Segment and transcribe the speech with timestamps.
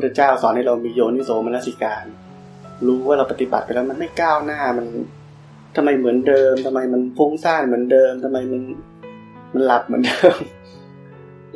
[0.00, 2.04] ระพุทธเจ้าสอนให้เรามีโยนิโสมนสิการ
[2.86, 4.86] รู้ว่าเราปฏิบัติไปแล้วมันไม่ก้าวหน้ามัน
[5.76, 8.62] ทำไมเหมือนเดิมทำไมมันฟุ้งซ่านเหมือนเดิมทำไมมัน
[9.54, 10.36] มันหลับเหมือนเดิม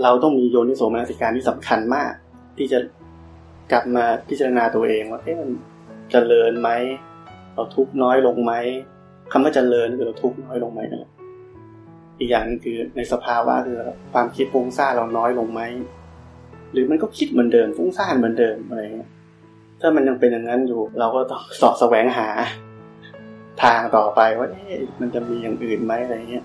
[0.03, 2.13] เราต้องมีโยนิโสมนสิการที่สำคัญมาก
[2.59, 2.79] ที่จะ
[3.73, 5.51] กลับมาพิจารณาตัวเองว่าเอ๊ะมัน
[6.11, 6.71] เจริญไหม
[7.55, 8.53] เราทุกน้อยลงไหม
[9.33, 11.13] คำว่าเจริญคือเราทุกน้อยลงไหมนั่นแหละ
[12.19, 13.79] อีกอย่างนึงคือในสภาวะคือ
[14.13, 15.63] ความคิดฟุ้งซ่านเราน้อยลงไหม
[16.75, 19.11] หรือมันก็คิดเหมือนเดิมฟุ้งซ่านเหมือนเดิมอะไรเงี้ย
[19.81, 22.29] ถ้ามันยังเป็นอย่างนั้นอยู่ เราก็ต้องสอบแสวงหา
[23.63, 26.45] ทางต่อไปว่าเอ๊ะมันจะมีอย่างอื่นไหมอะไรเงี้ย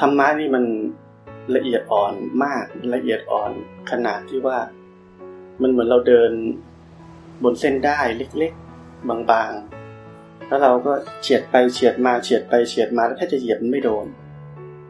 [0.00, 0.64] ธรรมะนี่มัน
[1.54, 2.12] ละเอียดอ่อน
[2.44, 3.50] มากละเอียดอ่อน
[3.90, 4.58] ขนาดที่ว่า
[5.62, 6.30] มันเหมือนเราเดิน
[7.44, 14.06] บนเส้นได้เล็กๆ บางๆ แล้วเราก็เฉียดไปเฉียดมาเฉียดไปเฉียดมาแล้วแค่จะเหยียบมันไม่โดน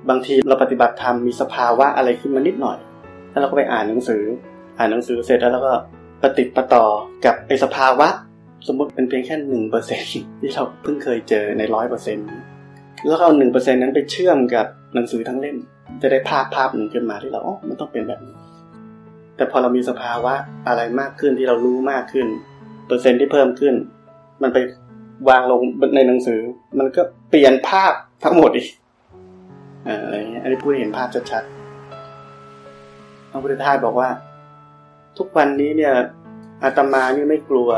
[0.08, 2.78] บางทีเราปฏิบัติธรรมมีสภาวะอะไรขึ้นมานิดหน่อย
[3.30, 4.22] แล้วเราก็ไปอ่านหนังสือ
[4.78, 5.74] อ่านหนังสือเสร็จแล้วเราก็
[6.22, 6.84] ปฏิปต่อ
[7.24, 8.08] กับไอสภาวะ
[8.66, 10.00] สมมติเป็นเพียงแค่หนึ่งเปอร์เซ็น
[10.40, 12.18] ที่เราเพิ่งเคยเจอในร้อยเปอร์เซ็น
[13.06, 15.56] แล้วเอาหนึ่งเปอร์เซ็นนั้นไปเชื่อมกับหนังสือทั้งเล่ม
[16.02, 18.36] จะได้ภาพภาพหนึ่งขึ้นมาที่เราอ๋อมันต้องเป็นแบบนี้
[19.36, 20.34] แต่พอเรามีสภาวะ
[20.68, 22.26] อะไรมากขึ้นที่เรารู้มากขึ้น
[22.86, 23.74] เปอร์เซ็นที่เพิ่มขึ้น
[24.42, 24.58] มันไป
[25.28, 25.60] วางลง
[25.94, 26.40] ในหนังสือ
[26.78, 27.92] มันก็เปลี่ยนภาพ
[28.24, 28.66] ทั้งหมดอีก
[29.86, 34.08] อะไรเงี้ยอันนี้พูดเห็นภาพชัดๆพระพุทธทาสบอกว่า
[35.18, 35.94] ทุกวันนี้เนี่ย
[36.64, 37.68] อาตมานี่ไม่กลัว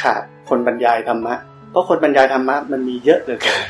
[0.00, 1.34] ขาดคนบรรยายธรรมะ
[1.70, 3.66] เพราะคนบรรยายธรรมะมันมีเยอะเหลือเกิน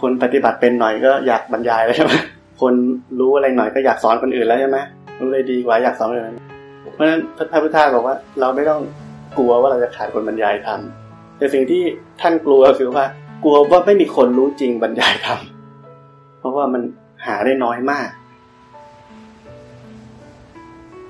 [0.00, 2.12] คนปฏิบัติเป็นหน่อยก็อยากบรรยายแล้วใช่ไหม
[2.60, 2.74] คน
[3.18, 4.78] รู้อะไรหน่อยก็อยากสอนคนอื่นแล้วใช่ไหม
[5.20, 6.36] รู้เลยดีกว่าอยากสอนคนอื่น
[6.94, 8.80] เพราะฉะนั้นพระพุทธทาสบอกว่า เราไม่ต้อง
[9.38, 10.80] กลัวว่าเราจะขาดคนบรรยายธรรม
[11.38, 11.82] แต่สิ่งที่
[12.20, 13.04] ท่านกลัวคือว่า
[13.44, 16.82] กลัวว่าไม่มีคนรู้จริงบรรยายธรรมะว่ามัน
[17.26, 18.08] หาได้น้อยมาก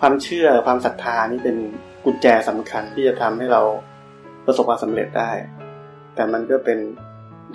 [0.01, 1.57] ความเชื่อความศรัทธานี่เป็น
[2.05, 3.63] กุญแจสำคัญที่จะทำให้เรา
[4.47, 5.31] ประสบความสำเร็จได้
[6.15, 6.79] แต่มันก็เป็น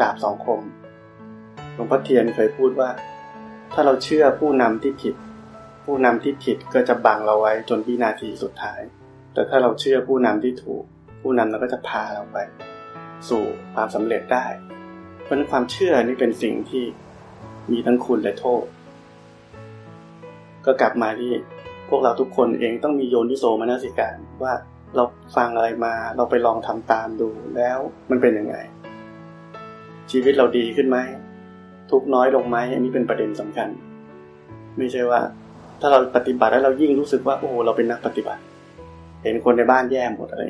[0.02, 0.62] ดาบสองคม
[1.74, 2.90] หลวงพ่อเทียนเคยพูดว่า
[3.74, 5.16] ถ้าเราเชื่อผู้นำที่ผิด
[5.86, 8.82] ผู้นำที่ผิดก็จะบังเราไว้จนวินาทีสุดท้าย
[9.34, 10.84] แต่ถ้าเราเชื่อผู้นำที่ถูก
[11.22, 12.38] ผู้นำเราก็จะพาเราไป
[13.30, 13.44] สู่
[13.74, 14.46] ความสำเร็จได้
[15.24, 16.84] เพราะนั้นความเชื่อนี่เป็นสิ่งที่
[17.72, 18.64] มีทั้งคุณและโทษ
[20.66, 21.32] ก็กลับมาที่
[21.90, 24.54] พวกเราทุกคนเองต้องมีโยนิโสมนาสิการว่า
[24.96, 25.04] เรา
[25.36, 27.80] ฟังอะไรมา เราไปลองทำตามดูแล้ว
[28.10, 28.56] มันเป็นยังไง
[30.12, 30.98] ชีวิตเราดีขึ้นไหม
[31.92, 33.70] ทุกน้อยลงไหมอันนี้เป็นประเด็นสำคัญ
[34.78, 35.20] ไม่ใช่ว่า
[35.82, 38.42] ถ้าเราปฏิบัติแล้วเรายิ่งรู้สึกว่าโอ้เราเป็นนักปฏิบัติ
[39.24, 40.42] เห็นคนในบ้านแย่หมดอะไร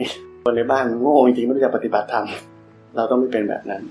[0.45, 2.25] คนในบ้านโง่จริงๆไม่รู้จะปฏิบัติธรรม
[2.95, 3.81] เราต้องไม่เป็นแบบนั้น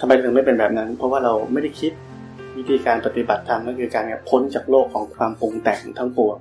[0.00, 1.92] ทำไมถึงไม่เป็นแบบนั้น เพราะว่าเราไม่ได้คิด
[2.56, 6.38] วิธีการปฏิบัติธรรมก็คือการพ้นจากโลกของความปรุงแต่งทั้งปวง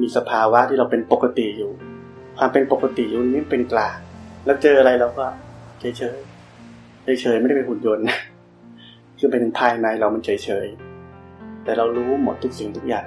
[0.00, 1.72] มีสภาวะที่เราเป็นปกติอยู่
[2.38, 3.98] ความเป็นปกติอยู่นี้เป็นกลาง
[4.46, 5.24] แล้วเจออะไรเราก็
[5.80, 6.02] เฉยเฉ
[7.14, 8.04] ยเฉยๆไม่ได้เป็นหุ่นยนต์
[9.18, 10.30] คือเป็นภายในเรามันเฉ
[10.64, 13.06] ยๆแต่เรารู้หมดทุกสิ่งทุกอย่าง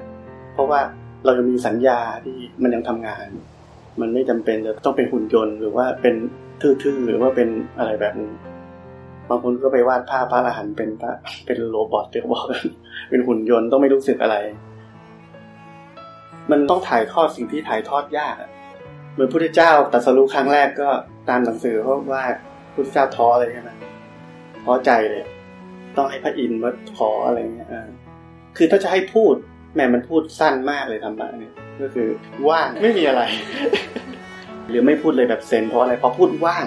[0.54, 0.80] เพราะว่า
[1.26, 3.28] เรายังมีสัญญาที่มันยังทำงาน
[4.02, 6.16] มันไม่จำเป็นจะต้องเป็นหุ่นยนต์ หรือว่าเป็น
[6.62, 8.32] ทื่อๆหรือว่าเป็นอะไรแบบนี้
[9.30, 11.12] บางคนก็ไปวาดภาพพระอรหันต์เป็นพระ
[11.46, 12.42] เป็นโรบอทเรียกว่า
[13.10, 14.36] เป็นหุ่นยนต์ต้องไม่รู้สึกอะไร
[16.52, 18.36] มันต้องถ่ายทอดสิ่งที่ถ่ายทอดยาก
[19.14, 20.90] เหมือนพุทธเจ้าตรัสรู้ครั้งแรกก็
[21.30, 22.24] ตามหนังสือเขาว่า
[22.74, 23.72] พุทธเจ้าท้อเลยใช่ไหม
[24.64, 25.24] ท้อใจเลย
[25.98, 27.70] ต้องให้พระอินทร์มาขออะไรเงี้ย
[28.58, 29.34] คือถ้าจะให้พูด
[29.76, 32.08] แม่มันพูดสั้นมากเลยทำมาเนี่ยก็คือ
[32.50, 33.24] ว่างไม่มีอะไร
[34.70, 36.66] หรือไม่พูดเลยแบบเซนเพราะอะไรพอพูดว่าง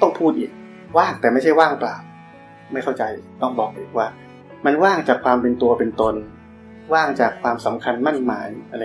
[0.00, 0.50] ต้องพูดอีก
[0.96, 1.96] ว่างแต่ไม่ใช่ว่างเปล่า
[2.72, 3.02] ไม่เข้าใจ
[3.42, 4.06] ต้องบอกอีกว่า
[4.64, 6.14] มันว่างจากความเป็นตัวเป็นตน
[6.94, 8.82] ว่างจากความสำคัญมั่นหมายอะไร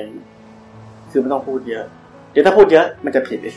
[1.12, 1.86] คือไม่ต้องพูดเยอะ
[2.32, 3.56] เดี๋ยวถ้าพูดเยอะมันจะผิดอีก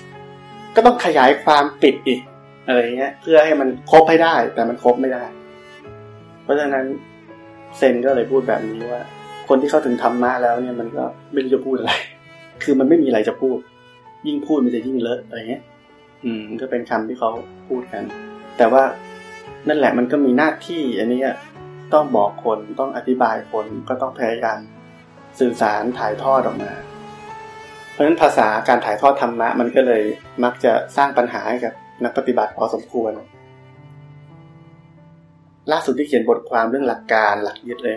[0.77, 2.21] ก็ต้องขยายความปิดอีก
[2.67, 5.25] อะไรเงี้ย เพื่อให้มันครบให้ได้ แต่มันครบไม่ได้
[6.43, 6.85] เพราะฉะนั้น
[7.77, 9.03] เซนก็เลยพูดแบบนี้ว่า
[9.49, 11.93] คนที่เข้าถึงธรรมะแล้วเนี่ยมันก็ไม่รู้จะพูดอะไร
[12.63, 13.59] คือมันไม่มีอะไรจะพูด
[14.27, 15.63] ยิ่งพูดมันจะยิ่งเลอะอะไรเงี้ย
[16.25, 17.31] อืม ก็เป็นคำที่เขา
[17.69, 18.03] พูดกัน
[18.57, 18.83] แต่ว่า
[19.69, 21.23] นั่นแหละมันก็มีหน้าที่อันนี้
[21.93, 24.59] ต้องบอกคนต้องอธิบายคนก็ต้องพยายาม
[25.41, 26.73] สื่อสารถ่ายทอดออกมา
[27.93, 30.03] เพราะฉะนั้นภาษาการถ่ายทอดธรรมะ มันก็เลย
[30.45, 31.73] มักจะสร้างปัญหาให้กับ
[32.05, 33.13] นักปฏิบัติพอสมควร
[35.73, 37.95] ล่าสุดที่เขียนบทความเรื่องหลักการหลักยึดเลย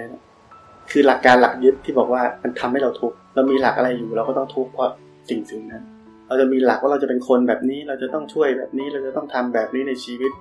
[0.92, 4.90] คือหลักการหลักยึดที่บอกว่ามันทำให้เราทุกข์เรามีหลักอะไรอยู่เราก็ต้องทุกข์เพราะ
[5.30, 5.84] สิ่งสิ่งนั้น
[6.30, 10.32] เราจะมีหลักว่าเราจะเป็นคนแบบนี้เราจะต้องช่วยแบบนี้เราจะต้องทำแบบนี้ในชีวิต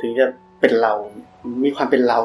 [0.00, 0.26] ถึงจะ
[0.60, 0.92] เป็นเรา
[1.64, 2.18] มีความเป็นเรา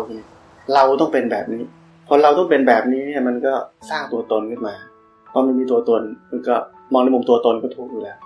[0.73, 1.63] เราต้องเป็นแบบนี้
[2.07, 3.53] พอเราต้องเป็นแบบนี้เนี่ยมันก็
[3.89, 4.75] สร้างตัวตนขึ้นมา
[5.31, 6.01] พอมันมีตัวตน
[6.31, 6.55] มันก็
[6.93, 8.17] มองในมุมตัวตนก็ทุกข์อยู่แล้ว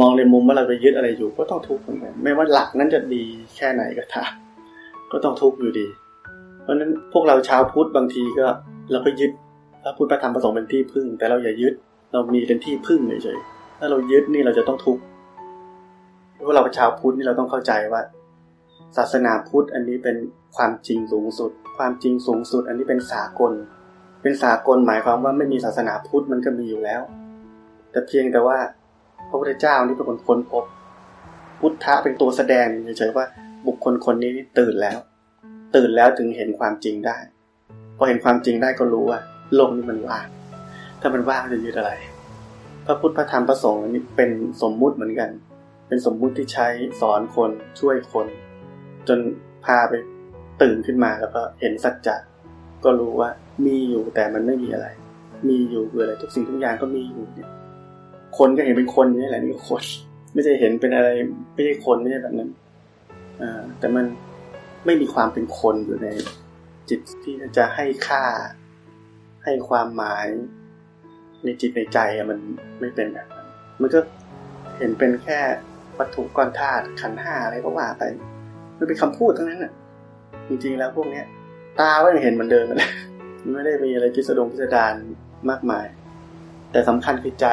[0.00, 3.24] มองในมุมว่าเราไปยึดอะไรอยู่ก็ต้องทุกข์เหมือนกันไม่ว่าหลักนั้นจะดี
[3.56, 4.30] แค่ไหนก็ตาม
[5.12, 5.86] ก็ต้องทุกข์อยู่ดี
[6.62, 8.46] เพราะฉะนั้นพวกเราชาวพุทธบางทีก็
[8.90, 9.30] เราก็ยึด
[9.82, 11.74] พระพุทธพระธรรมประสงค์เป็นที่พึ่ง แต่เราอย่ายึด
[12.12, 15.02] เรามีเป็นที่พึ่งเฉยๆ ถ้าเรายึดนี่เราจะต้องทุกข์
[16.32, 18.02] เพราะเราชาวพุทธนี่เราต้องเข้าใจว่า
[18.96, 20.16] ศาสนาพุทธอันนี้เป็น
[20.56, 23.52] ความจริงสูงสุด ความจริงสูงสุด อันนี้เป็นสากล
[24.22, 27.02] เป็นสากลหมายความว่าไม่มีศาสนาพุทธมันก็มีอยู่แล้ว
[27.90, 28.58] แต่เพียงแต่ว่า
[29.28, 30.64] พระพุทธเจ้านี่เป็นคนค้นพบ
[31.60, 32.66] พุทธะเป็นตัวแสดง
[32.98, 33.26] เฉยๆว่า
[33.66, 34.98] บุคคลคนนี้ตื่นแล้ว
[35.74, 37.16] ตื่นแล้วถึงเห็นความจริงได้
[37.96, 39.18] พอเห็นความจริงได้ก็รู้ว่า
[39.54, 40.26] โลกนี้มันว่าง
[41.00, 41.92] ถ้ามันว่างจะยึดอะไร
[42.86, 44.30] พระพุทธพระธรรมพระสงฆ์นี่เป็น
[44.62, 45.30] สมมุติเหมือนกัน
[45.88, 46.68] เป็นสมมุติที่ใช้
[47.00, 47.50] สอนคน
[47.80, 48.26] ช่วยคน
[49.08, 49.18] จน
[49.64, 49.94] พาไป
[50.62, 52.16] ตื่นขึ้นมาแล้วก็เห็นสัจจะ
[52.84, 53.30] ก็รู้ว่า
[53.66, 54.86] มีอยู่แต่มันไม่มีอะไร
[55.48, 57.50] มีอยู่คืออะไรทุกสิ่งทุกอย่างก็มีอยู่เนี่ย
[58.38, 59.82] คนก็เห็นเป็นคนนี่แหละนี่ก็คน
[60.34, 61.08] ไม่ใช่เห็นเป็นอะไร
[61.54, 62.50] ไม่ใช่คนไม่ใช่แบบนั้น
[63.40, 64.04] อ่าแต่มัน
[64.86, 66.08] ไม่มีความเป็นคนอยู่ใน
[66.88, 68.24] จิตที่จะให้ค่า
[69.44, 70.26] ให้ความหมาย
[71.46, 71.98] ในจิตในใจ
[72.30, 72.38] มัน
[72.80, 73.48] ไม่เป็นแบบนั้น
[73.80, 74.00] มันก็
[74.78, 75.38] เห็นเป็นแค่
[75.98, 78.02] วัตถุก้อนธาตุขันห้าอะไรก็ว่าไป
[78.78, 79.72] มันเป็นคำพูดทั้งนั้นอะ
[80.48, 81.26] จริงๆแล้วพวกเนี้ย
[81.80, 82.90] ตาก็ยังเห็นเหมือนเดิมเลย
[83.42, 84.94] มันไม่ได้มีอะไรพิสดงพิสดาร
[85.50, 85.86] มากมาย
[86.72, 87.46] แต่สำคัญคือใจ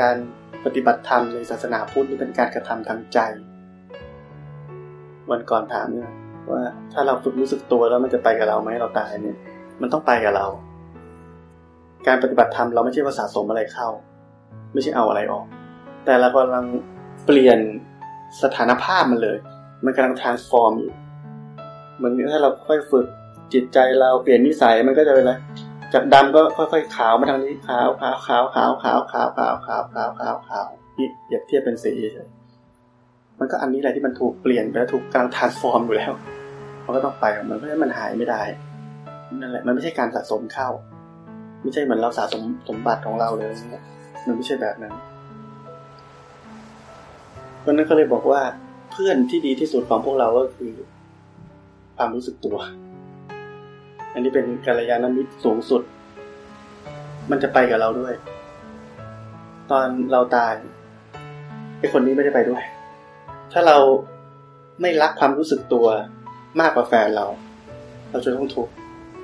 [0.00, 0.16] การ
[0.64, 3.18] ปฏิบัติธรรมในศาสนาพุทธนี่เป็นการกระทำทางใจ
[5.30, 6.10] วันก่อนถามเนี่ย
[6.50, 6.62] ว่า
[6.92, 9.36] ถ้าเราฝึกรู้สึกตัวแล้วมันจะไปกับเราไหมเราตายเนี่ย
[9.80, 10.46] มันต้องไปกับเรา
[12.06, 13.88] การปฏิบัติธรรมเราไม่ใช่ว่าสะสมอะไรเข้า
[14.72, 15.46] ไม่ใช่เอาอะไรออก
[16.04, 16.66] แต่เรากำลัง
[17.26, 17.58] เปลี่ยน
[18.42, 19.38] สถานภาพมันเลย
[19.84, 20.92] มันกำลัง transform อยู่
[21.96, 23.06] เหมือนถ้าเราค่อยฝึก
[23.52, 25.34] จิตใจเราเปลี่ยนนิสัยมันก็จะเป็นอะไร
[25.92, 32.28] จากดำก็ค่อยๆขาวมาทางนี้ขาวขาวขาวขาวขาวขาวขาวขาวขาวขาวขาวนี่เปรียบเทียบเป็นสีเฉย
[33.38, 36.12] มันก็อันนี้แหละที่มันถูกเปลี่ยนไปแล้วถูกกำลัง transform อยู่แล้ว
[36.84, 38.42] มันก็ต้องไปมันเพราะฉะนั้นมันหายไม่ได้
[39.40, 40.68] นั่นแหละ มันไม่ใช่การสะสมเข้า
[41.62, 43.52] ไม่ใช่เหมือนเราสะสมสมบัติของเราเลย
[44.26, 44.94] มันไม่ใช่แบบนั้น
[47.60, 48.42] เพราะนั้นก็เลยบอกว่า
[48.92, 50.72] เพื่อนที่ดีที่สุดของพวกเราก็คือ
[51.96, 52.56] ความรู้สึกตัว
[54.12, 55.82] อันนี้เป็นกัลยาณมิตรสูงสุด
[57.30, 58.14] มันจะไปกับเราด้วย
[59.70, 60.54] ตอนเราตาย
[61.78, 62.62] ไอ้คนนี้ไม่ได้ไปด้วย
[63.52, 63.76] ถ้าเรา
[64.80, 65.86] ไม่รักความรู้สึกตัว
[66.60, 67.26] มากกว่าแฟนเรา
[68.10, 68.72] เราจะต้องทุกข์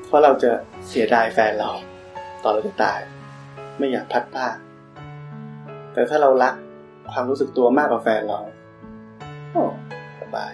[0.07, 0.51] เพราะเราจะ
[0.89, 1.71] เสียดายแฟนเรา
[2.43, 2.99] ตอนเราจะตาย
[3.79, 4.49] ไม่อยากพัดพลา
[5.93, 6.55] แต่ถ้าเรารัก
[7.13, 8.41] ความรู้สึกตัวมากกว่าแฟนเรา
[9.53, 9.65] โอ้
[10.21, 10.53] สบาย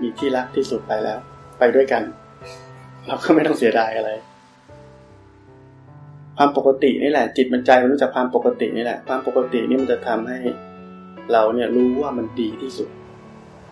[0.00, 1.18] มีที่รักที่สุดไปแล้ว
[1.58, 2.02] ไปด้วยกัน
[3.06, 4.10] เราก็ไม่ต้องเสียดายอะไร
[6.36, 10.38] ความปกตินี่แหละ จิตมันใจมันรู้จักความปกตินี่แหละ ความปกตินี่มันจะทำให้
[11.32, 12.88] เราเนี่ยรู้ว่ามันดีที่สุด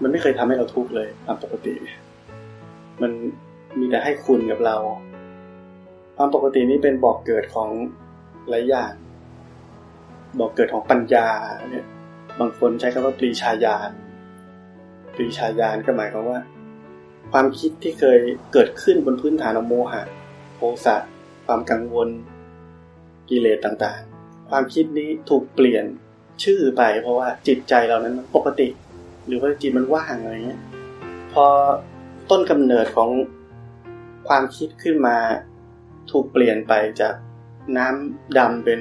[0.02, 1.72] มันไม่เคยทำให้เราทุกข์เลย ความปกติ
[3.02, 3.10] มัน
[3.78, 4.76] มีแต่ให้คุณกับเรา
[6.22, 7.70] ความปกตินี้เป็นบอกเกิดของ
[8.48, 8.92] หลายอย่าง
[10.38, 11.28] บอกเกิดของปัญญา
[11.70, 11.86] เนี่ย
[12.40, 13.90] บางคนใช้คำว่าปรีชาญาณ
[15.14, 16.40] ปรีชาญาณก็หมายความว่า
[17.32, 18.18] ความคิดที่เคย
[18.52, 20.02] เกิดขึ้นบนพื้นฐานของโมหะ
[20.56, 20.96] โสะ
[21.46, 22.08] ความกังวล
[23.30, 25.84] กิเลสต่างๆ ความคิดนี้ถูกเปลี่ยน
[26.44, 28.68] ชื่อไป เพราะว่าจิตใจเรานั้นปกติ
[29.26, 30.60] หรือว่าจิตมันว่างอะไรเงี้ย
[31.32, 31.44] พอ
[32.30, 33.10] ต้นกำเนิดของ
[34.28, 35.16] ความคิดขึ้นมา
[36.10, 37.14] ถูกเปลี่ยนไปจาก
[37.76, 38.80] น้ำดำเป็น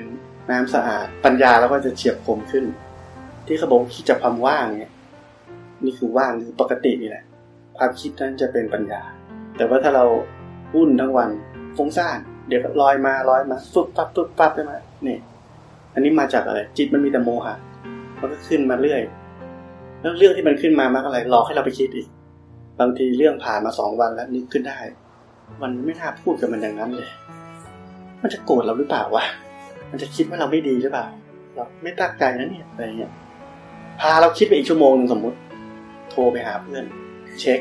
[0.52, 2.66] น้ำสะอาด ปัญญาเราก็จะเฉียบคมขึ้น
[3.48, 4.92] ที่เขาบอกคิดจากความว่างเนี่ย
[5.84, 7.24] นี่คือว่างคือปกตินี่แหละ
[7.78, 9.02] ความคิดนั้นจะเป็นปัญญา
[9.58, 10.06] แต่ว่าถ้าเรา
[10.76, 11.30] วุ่นทั้งวัน
[11.78, 14.74] ฟุ้งซ่านเดี๋ยวลอยมาลอยมาฟึบปั๊บฟึบปั๊บได้ไหม
[15.08, 15.18] นี่
[15.94, 17.56] อันนี้มาจากอะไร จิตมันมีแต่โมหะ
[18.20, 19.02] มันก็ขึ้นมาเรื่อย
[20.02, 22.08] แล้วเรื่องที่มันขึ้นมามากอะไรหลอกให้เราไปคิดอีก
[22.80, 24.78] บางทีเรื่องผ่านมาสองวันแล้วนึกขึ้นได้
[25.62, 27.10] มันไม่น่าพูดกับมันอย่างนั้นเลย
[28.22, 29.24] มันจะโกรธเราหรือเปล่าวะ
[29.92, 31.06] มันจะคิดว่าเราไม่ดีหรือเปล่า
[31.56, 33.12] เราไม่ตั้งใจนะเนี่ยอะไรเงี้ย
[34.00, 35.38] พาเราคิดไปอีกชั่วโมงนึงสมมติ
[36.10, 36.84] โทรไปหาเพื่อน
[37.40, 37.60] เช็ค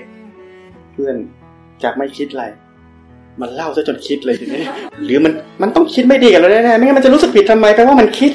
[0.93, 1.17] เพื่อน
[1.83, 2.45] จากไม่คิดอะไร
[3.41, 4.63] มันเล่าซะจนคิดเลยทีนี้
[5.05, 8.33] หรือมันมันต้องคิดไม่ดีกับเราแน่ๆไม่งั้นมันจะรู้สึกผิดทำไมแปลว่ามันคิด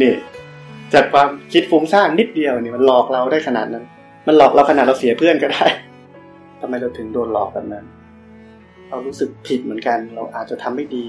[0.00, 0.12] นี่
[0.94, 3.84] จากความคิดฟุ้งซ่านนิดเดียวนี่มันหลอกเราได้ขนาดนั้น
[4.26, 5.64] มันหลอกเราขนาดเราเสียเพื่อนก็ได้
[6.60, 7.84] ทำไมเราถึงโดนหลอกแบบนั้น
[8.90, 11.06] เรารู้สึกผิดเหมือนกัน เราอาจจะทำไม่ดี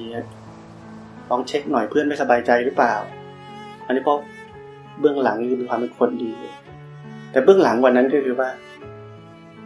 [1.29, 2.95] ลองเช็คหน่อยเพื่อนไม่สบายใจหรือเปล่า
[3.85, 4.19] อันนี้เพราะ
[4.99, 6.33] เบื้องหลังคือมีความเป็นคนดี
[7.31, 8.49] แต่เบื้องหลังวันนั้นก็คือว่า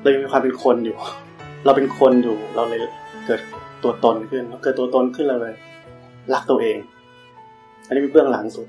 [0.02, 0.98] เรายังมีความเป็นคนอยู่
[1.66, 2.80] เราเป็นคนอยู่ เราเลย
[3.26, 3.42] เกิด
[3.84, 5.56] ตัวตนขึ้นเราเกิดตัวตนขึ้นเราเลย
[6.34, 6.78] รักตัวเอง
[7.88, 8.68] อันนี้เป็นเบื้องหลังสุด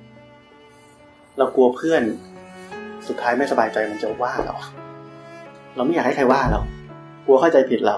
[1.39, 2.03] เรากลัวเพื่อน
[3.09, 4.55] สุดท้ายไม่สบายใจมันจะว่าเรา
[5.77, 6.61] เราไม่อยากให้ใครว่าเรา
[7.27, 7.97] กลัวเข้าใจผิดเรา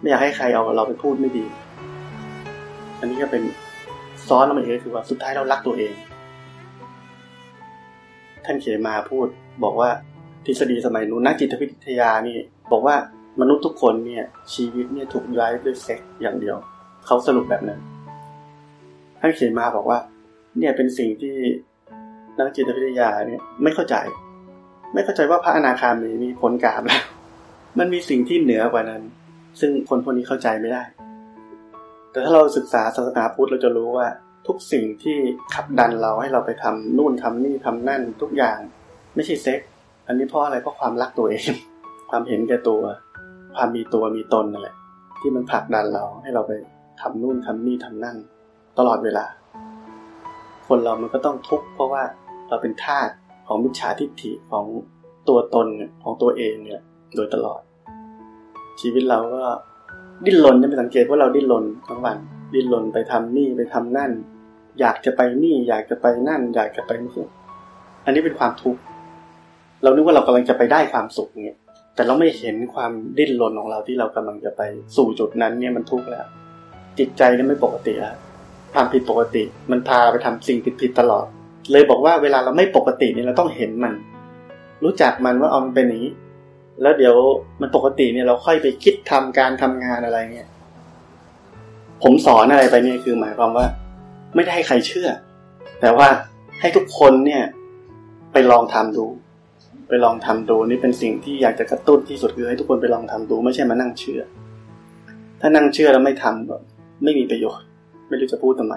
[0.00, 1.44] ไม่อยากให้ใครเอาเราไปพูดไม่ดี
[3.00, 3.42] อันนี้ก็เป็น
[4.28, 5.92] ซ้อนแลงมาอีกคือว่าสุดท้ายเรารักตัวเอง
[8.44, 9.26] ท่านเขมาพูด
[9.64, 9.90] บอกว่า
[10.46, 12.36] ทฤษฎีสมัยนู้นนักจิตวิทยานี่
[12.72, 12.96] บอกว่า
[13.40, 16.56] มนุษย์ทุกคนเนี่ย ชีวิตเนี่ยถูกย้ายด้วยเซ็กอย่างเดียว
[17.06, 17.80] เขาสรุปแบบนั้น
[19.20, 19.98] ท่านเขียนมาบอกว่า
[20.58, 21.36] เนี่ยเป็นสิ่งที่
[22.38, 23.96] นักจิตวิทยาเนี่ยไม่เข้าใจ
[24.94, 27.02] ไม่เข้าใจว่าพระอนาคามีมีผลกาบแล้ว
[27.78, 29.02] มันมีสิ่งที่เหนือกว่านั้น
[29.60, 30.82] ซึ่งคนพวกนี้เข้าใจไม่ได้
[32.10, 34.06] แต่ถ้าเราศึกษาศาสนาพุทธเราจะรู้ว่า
[34.46, 35.16] ทุกสิ่งที่
[35.54, 38.58] ขับดันเราให้เราไปทำนู่นทำนี่ทำนั่นทุกอย่าง
[39.14, 39.60] ไม่ใช่เซ็ก
[40.06, 41.50] อันนี้เพราะอะไรเพราะความรักตัวเอง
[42.10, 42.82] ความเห็นแก่ตัว
[43.56, 44.76] ความมีตัวมีตนนั่นแหละ
[45.20, 46.52] ที่มันผลักดันเราให้เราไป
[47.00, 48.16] ทำนู่นทำนี่ทำนั่น
[48.78, 49.26] ตลอดเวลา
[50.68, 52.02] คนเรามันก็ต้องทุกข์เพราะว่า
[52.48, 53.08] เราเป็นทาส
[53.46, 54.64] ของมิจฉาทิฏฐิของ
[55.28, 55.66] ตัวตน
[56.02, 56.80] ของตัวเองเนี่ย
[57.16, 57.60] โดยตลอด
[58.80, 59.44] ชีวิตเราก็
[60.24, 62.16] ดิ้นรนจะไปสังเกตว่าเราดิ้นรนทั้งวัน
[62.54, 64.10] ดิ้นรนไปทำนี่ไปทำนั่น
[64.80, 67.24] อยากจะไปนี่ อยากจะไปนั่น อยากจะไปนี่
[68.04, 68.80] อันนี้เป็นความทุกข์
[69.82, 71.58] เรานึกว่าเรากำลังจะไปได้ความสุขเนี่ย
[71.94, 74.62] แต่เราไม่เห็นความดิ้นรนของเราที่เรากำลังจะไป
[74.96, 76.26] สู่จุดนั้นเนี่ยมันทุกข์แล้ว
[76.98, 78.16] จิตใจนี่ไม่ปกติแล้ว
[78.74, 81.26] ความผิดปกติ มันพาไปทำสิ่งผิดๆตลอด
[81.72, 83.92] เลยบอกว่าเวลาเราไม่ปกติเนี่ยเราต้องเห็นมัน
[84.84, 86.12] รู้จักมันว่าเอามันเป็นอย่างนี้
[86.82, 87.16] แล้วเดี๋ยว
[87.60, 90.48] มันปกติเนี่ยเราค่อยไปคิดทำการทำงานอะไรเงี้ย
[92.02, 93.66] ผมสอนอะไรไปเนี่ยคือหมายความว่า
[94.34, 95.08] ไม่ได้ให้ใครเชื่อ
[95.80, 96.08] แต่ว่า
[96.60, 97.42] ให้ทุกคนเนี่ย
[98.32, 99.06] ไปลองทำดู
[99.88, 104.20] ไปลองทำดูนี่เป็นสิ่งที่อยากจะกระตุ้นที่สุดคือให้ทุกคนไปลองทำดู ไม่ใช่มานั่งเชื่อ
[105.40, 106.62] ถ้านั่งเชื่อแล้วไม่ทำแบบ
[107.04, 107.66] ไม่มีประโยชน์
[108.08, 108.74] ไม่รู้จะพูดทำไม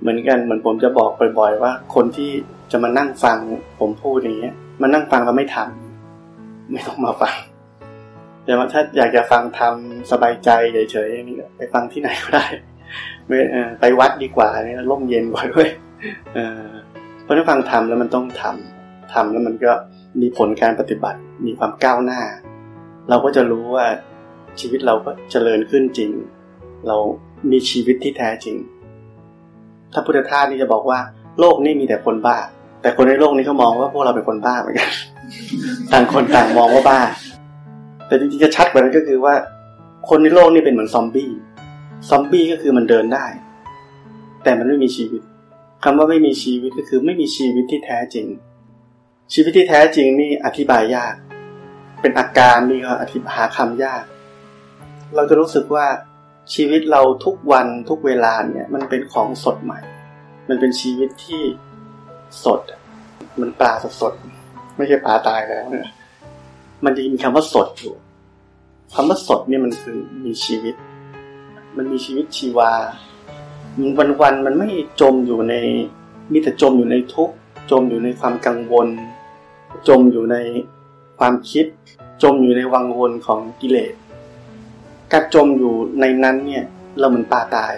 [0.00, 2.30] เหมือนกันเหมือนผมจะบอกบ่อย ๆ ว่า คนที่
[2.72, 3.38] จะมานั่งฟัง
[3.80, 5.87] ผมพูดอย่างเงี้ยมานั่งฟังแล้วไม่ทำ
[6.72, 7.36] ไม่ต้องมาฟัง
[8.44, 12.46] แต่ว่าถ้าอยากจะฟังทำสบายใจเฉยๆอย่างนี้ไปฟังที่ไหนก็ได้
[13.26, 13.38] ไม่
[13.80, 15.68] ไปวัดดีกว่าเนี่ยร่มเย็นกว่าด้วย
[17.22, 19.72] เพราะถ้าฟังทำแล้วมันต้องทำทำแล้วมันก็
[20.20, 22.20] มีผลการปฏิบัติ มีความก้าวหน้า
[23.08, 23.86] เราก็จะรู้ว่า
[24.60, 26.10] ชีวิตเราก็เจริญขึ้นจริง
[26.88, 26.96] เรา
[27.50, 28.56] มีชีวิตที่แท้จริง
[29.92, 31.00] ถ้าพุทธทาสนี่จะบอกว่า
[31.40, 32.38] โลกนี้มีแต่คนบ้า
[32.82, 34.88] แต่คนในโลกนี้เขามองว่าพวกเราเป็นคนบ้าเหมือนกัน
[35.92, 37.00] ต่างคนต่างมองว่าบ้า
[38.06, 39.34] แต่จริงๆจะชัดกว่านั้นก็คือว่า
[40.08, 41.30] คนในโลกนี้เป็นเหมือนซอมบี้
[42.08, 43.26] ซอมบี้ก็คือมันเดินได้
[44.44, 45.22] แต่มันไม่มีชีวิต
[45.84, 48.26] คำว่าไม่มีชีวิตก็คือไม่มีชีวิตที่แท้จริง
[49.32, 51.14] ชีวิตที่แท้จริงนี่อธิบายยาก
[52.00, 54.04] เป็นอาการนี่ก็อธิบายหาคำยาก
[55.14, 55.86] เราจะรู้สึกว่า
[56.54, 59.80] ชีวิตเราทุกวันทุกเวลาเนี่ย มันเป็นของสดใหม่
[60.48, 61.42] มันเป็นชีวิตที่
[62.44, 62.60] สด
[63.40, 64.14] มันปลาสดสด
[64.78, 65.88] ไม่ใช่ปลาตายแล้วเนี่ย
[66.84, 67.94] มันจะมีคำว่าสดอยู่
[68.94, 70.74] คำว่าสดเนี่ยมันคือมีชีวิต
[71.76, 72.72] มันมีชีวิตชีวา
[73.98, 74.68] วันวันมันไม่
[75.00, 75.54] จมอยู่ใน
[76.32, 77.30] มีแต่จมอยู่ในทุก
[77.70, 78.88] จมอยู่ในความกังวล
[79.88, 80.36] จมอยู่ใน
[81.18, 81.66] ความคิด
[82.22, 83.94] จมอยู่ในวังวนของกิเลส
[85.12, 86.64] การจมอยู่ในนั้นเนี่ย
[86.98, 87.74] เราเหมือนปลาตาย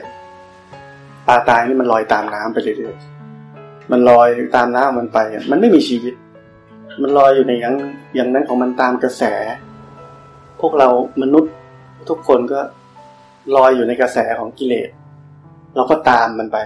[1.26, 5.18] ปลาตายนี่มันลอยตามน้ำไปเรื่อยๆมันลอยตามน้ำมันไป
[5.50, 6.14] มันไม่มีชีวิต
[7.02, 7.74] มันลอยอยู่ในอย่าง
[8.14, 9.22] อย่างนั้นของมันตามกระแส
[10.60, 10.88] พวกเรา
[11.22, 11.52] มนุษย์
[12.08, 12.60] ทุกคนก็
[13.56, 14.88] ลอยอยู่ในกระแสของกิเลส
[15.76, 16.58] เราก็ตามมันไป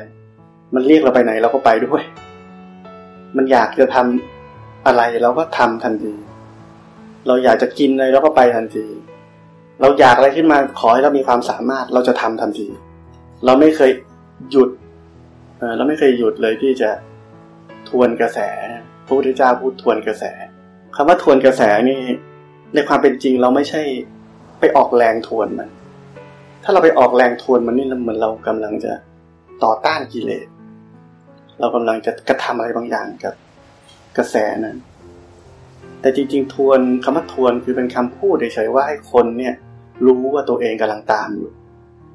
[0.75, 2.03] มันเรียกเราไปไหนเราก็ไปด้วย
[3.37, 6.15] มันอยากจะทำอะไรเราก็ทำทันที
[7.27, 8.87] เราอยากจะกินอะไรเราก็ไปทันที
[9.81, 12.67] เราอยากอะไรขึ้นมาขอให้เรามีความสามารถเราจะทำทันที
[13.45, 13.91] เราไม่เคย
[14.51, 14.71] หยุด
[15.77, 16.91] เราไม่เคยหยุดเลยที่จะ
[17.89, 18.39] ทวนกระแส
[19.07, 20.25] พระพุทธเจ้าพูดทวนกระแส
[20.97, 22.01] คำว่าทวนกระแสนี่
[22.75, 23.83] ในความเป็นจริงเราไม่ใช่
[24.61, 25.69] ไปออกแรงทวนมัน
[26.65, 28.93] ถ้าเราไปออกแรงทวนมันนี่เหมือนเรากำลังจะ
[29.65, 30.47] ต่อต้านกิเลส
[31.61, 33.35] เรากำลังจะกระทำอะไรบางอย่างกับ
[34.17, 34.79] กระแสนั้น
[36.01, 39.55] แต่จริง ๆ ทวนคำว่าทวนคือเป็นคำพูดเฉยๆว่าให้คนเนี่ย
[40.07, 41.51] รู้ว่าตัวเองกำลังตามอยู่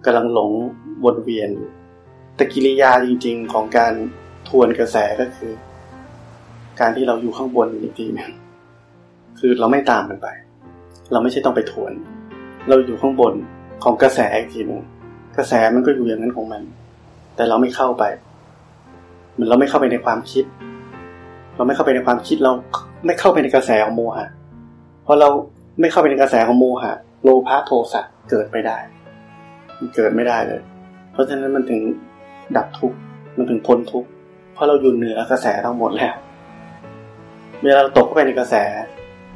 [0.06, 0.52] กำลังหลง
[1.04, 1.70] วนเวียนอยู่
[2.36, 3.94] แต่กิริยาจริง ๆ ของการ
[4.50, 5.52] ทวนกระแสก็คือ
[6.80, 8.32] การที่เราอยู่ข้างบนอีกทีนึง
[9.40, 10.28] คือเราไม่ตามมันไป
[11.12, 11.92] เราไม่ใช่ต้องไปทวน
[12.68, 13.34] เราอยู่ข้างบน
[13.84, 14.82] ของกระแสอีกทีนึง
[15.38, 16.62] กระแสมันก็อยู่อย่างนั้นของมัน
[17.36, 18.04] แต่เราไม่เข้าไป
[19.34, 20.46] เหมือนเราไม่เข้าไปในความคิด
[21.56, 22.52] เราไม่เข้าไปในความคิดเรา
[23.06, 24.26] ไม่เข้าไปในกระแสของโมหะ
[25.06, 25.30] พอเรา
[25.80, 26.92] ไม่เข้าไปในกระแสของโมหะ
[27.24, 28.78] โลภะโทสะเกิดไปได้
[29.78, 30.62] มันเกิดไม่ได้เลย
[31.12, 31.82] เพราะฉะนั้นมันถึง
[32.58, 32.98] ดับทุกข์
[33.38, 34.10] มันถึงพ้นทุกข์
[34.54, 36.14] เพราะเราอยู่เหนือกระแสทั้งหมดแล้ว
[37.64, 38.56] เวลาเราตกเข้าไปในกระแส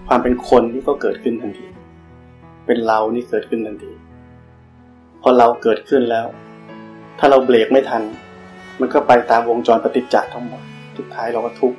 [0.07, 1.67] ความเป็นคนที่ก็เกิดขึ้นทันที
[2.65, 3.91] เป็นเรานี่เกิดขึ้นทันที
[5.21, 6.27] พอเราเกิดขึ้นแล้ว
[7.19, 8.03] ถ้าเราเบรกไม่ทัน
[8.79, 10.61] มันก็ไปตามวงจรปฏิจจ์ทั้งหมด
[10.97, 11.77] สุดท้ายเราก็ทุกข์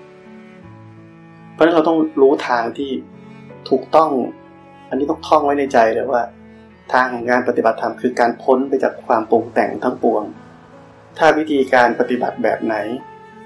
[1.53, 2.91] เพราะฉะนั้นเราต้องรู้ทางที่
[3.71, 4.11] ถูกต้อง
[4.89, 6.23] อันนี้ต้องท่องไว้ในใจเลยว่า
[6.93, 10.23] ทางของการปฏิบัติธรรมคือการพ้นไปจากความปรุงแต่งทั้งปวง
[11.19, 12.77] ถ้าวิธีการปฏิบัติแบบไหน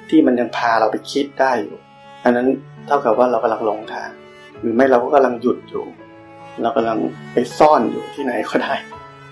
[0.09, 1.77] ที่มันยังพาเราไปคิดได้อยู่
[2.25, 2.49] อันนั้น
[2.89, 4.11] เท่ากับว่าเรากำลังหลงทาง
[4.61, 5.85] หรือไม่เราก็กำลังหยุดอยู่
[6.63, 6.99] เรากำลัง
[7.33, 8.75] ไปซ่อนอยู่ที่ไหนก็ได้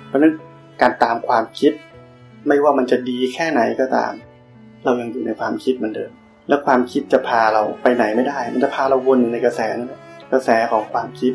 [0.07, 0.33] เพราะนั้น
[0.81, 1.73] การตามความคิด
[2.47, 4.13] ไม่ว่ามันจะดีแค่ไหนก็ตาม
[4.85, 6.11] เรายังอยู่ในความคิดเหมือนเดิม
[6.49, 10.01] แล้วความคิดจะพาเราไปไหนไม่ได้ มันจะพาเราวนในกระแสนั่นแหละ
[10.33, 11.33] กระแสของความคิด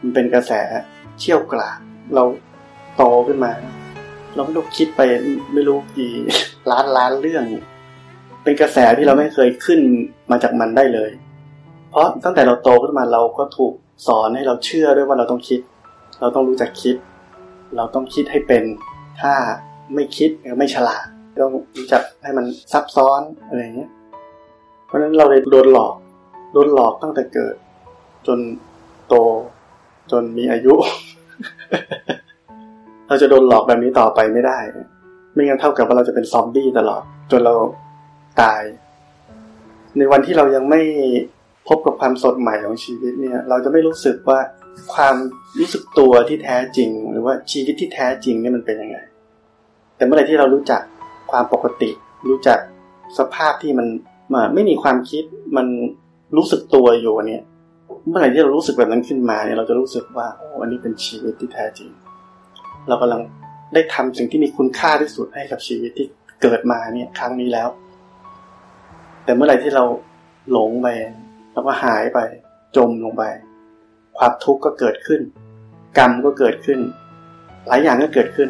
[0.00, 0.52] มันเป็นกระแส
[1.18, 1.78] เชี่ยวกราด
[2.14, 2.24] เรา
[2.96, 3.52] โตขึ้นมา
[4.34, 5.00] เราไม่รู้คิดไป
[5.54, 6.12] ไม่รู้กี่
[6.70, 7.44] ล้านล้านเรื่อง
[8.42, 9.80] เป็นกระแสที่เราไม่เคยขึ้น
[10.30, 11.10] มาจากมันได้เลย
[11.94, 13.72] เพราะตั้งแต่เราโตขึ้นมาเราก็ถูก
[14.06, 15.60] สอนให้เราเชื่อด้วยว่าเราต้องคิด
[16.20, 16.96] เราต้องรู้จักคิด
[17.76, 18.64] เราต้องคิดให้เป็น
[19.20, 19.32] ถ้า
[19.94, 21.04] ไม่คิดไม่ฉลาด
[21.42, 23.90] ต้องรู้จักให้มันซับซ้อนอะไรเงี้ย
[24.86, 25.94] เพราะฉะนั้นเราเลยโดนหลอก
[26.52, 27.54] โดนหลอกตั้งแต่เกิด
[28.26, 28.38] จน
[29.08, 29.14] โต
[30.10, 30.74] จนมีอายุ
[33.08, 34.58] เราจะโดนหลอกแบบนี้ต่อไปไม่ได้
[35.32, 37.54] ไม่งั้นเท่ากับว่าเราจะเป็นซอมบี้ตลอด จนเรา
[38.40, 38.62] ตาย
[39.98, 40.82] ในวันที่เรายังไม่
[41.68, 44.38] พบกับความสดใหม่ของชีวิตเนี่ยเราจะไม่รู้สึกว่า
[44.94, 45.14] ความ
[45.58, 48.96] รู้สึกตัวที่แท้จริง หรือว่าชีวิตที่แท้จริงเนี่ยมันเป็นยังไง
[49.96, 50.82] แต่เมื่อไรที่เรารู้จัก
[51.30, 51.90] ความปกติ
[52.28, 52.58] รู้จัก
[53.18, 53.86] สภาพที่มัน
[54.34, 55.24] มาไม่มีความคิด
[55.56, 55.66] มัน
[56.36, 57.42] รู้สึกตัวอยู่เนี่ย
[58.08, 61.90] เมื่อไหร่ที่เรารู้สึกแบบนั้นขึ้นมาเนี่ยเราจะรู้สึกว่าโอ้อันนี้เป็นชีวิตที่แท้จริง
[62.88, 63.20] เรากำลัง
[63.74, 66.06] ได้ทำสิ่งที่มีคุณค่าที่สุดให้กับชีวิตที่
[66.42, 67.68] เกิดมาเนี่ยครั้งนี้แล้ว
[69.24, 69.84] แต่เมื่อไหร่ที่เรา
[70.50, 70.86] หลงไป
[71.54, 72.18] แล้วก็หายไป
[72.76, 73.22] จมลงไป
[74.18, 75.20] ความทุกข์ก็เกิดขึ้น
[75.98, 76.78] กรรมก็เกิดขึ้น
[77.66, 78.48] หลายอย่างก็เกิดขึ้น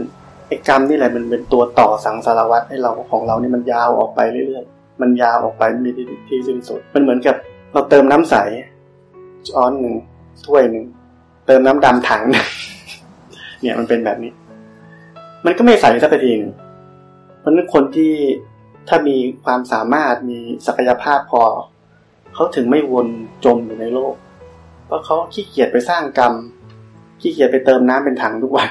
[0.48, 5.90] ไอ้กรรมนี่แหละมันเป็นตัวต่อสังสารวัตรให้เราของเรานี่มันยาวออกไปเรื่อยๆ มันยาวออกไปมี
[6.28, 7.36] ที่สิ้นสุด มันเหมือนกับ
[7.72, 8.34] เราเติมน้ำใส
[9.50, 9.94] ช้อนหนึ่ง
[10.46, 10.84] ถ้วยหนึ่ง
[11.46, 12.46] เติมน้ำดำถังหนึ่ง
[13.60, 14.32] เนี่ยมันเป็นแบบนี้
[15.44, 16.52] มันก็ไม่ใสสักทีนึง
[17.40, 18.12] เพราะนั้นคนที่
[18.88, 21.42] ถ้ามีความสามารถมีศักยภาพพอ
[22.34, 23.08] เขาถึงไม่วน
[23.44, 24.14] จมอยู่ในโลก
[24.86, 26.32] เพราะเขาขี้เกียจไปสร้างกรรม
[27.20, 28.68] ขี้เกียจไปเติมน้ำเป็นถังทุกวัน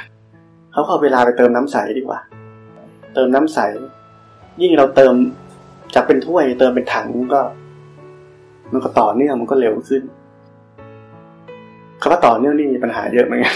[0.72, 2.20] เขาเอาเวลาไปเติมน้ำใสดีกว่า
[3.14, 3.60] เติมน้ำใส
[4.62, 5.14] ยิ่งเราเติม
[5.94, 7.42] จากเป็นถ้วยเติมเป็นถังก็
[8.74, 10.04] มันก็ต่อเนื่องมันก็เร็วขึ้น
[12.02, 13.56] คำว่าต่อเนื่องนี่มีปัญหาเยอะเหมือนกัน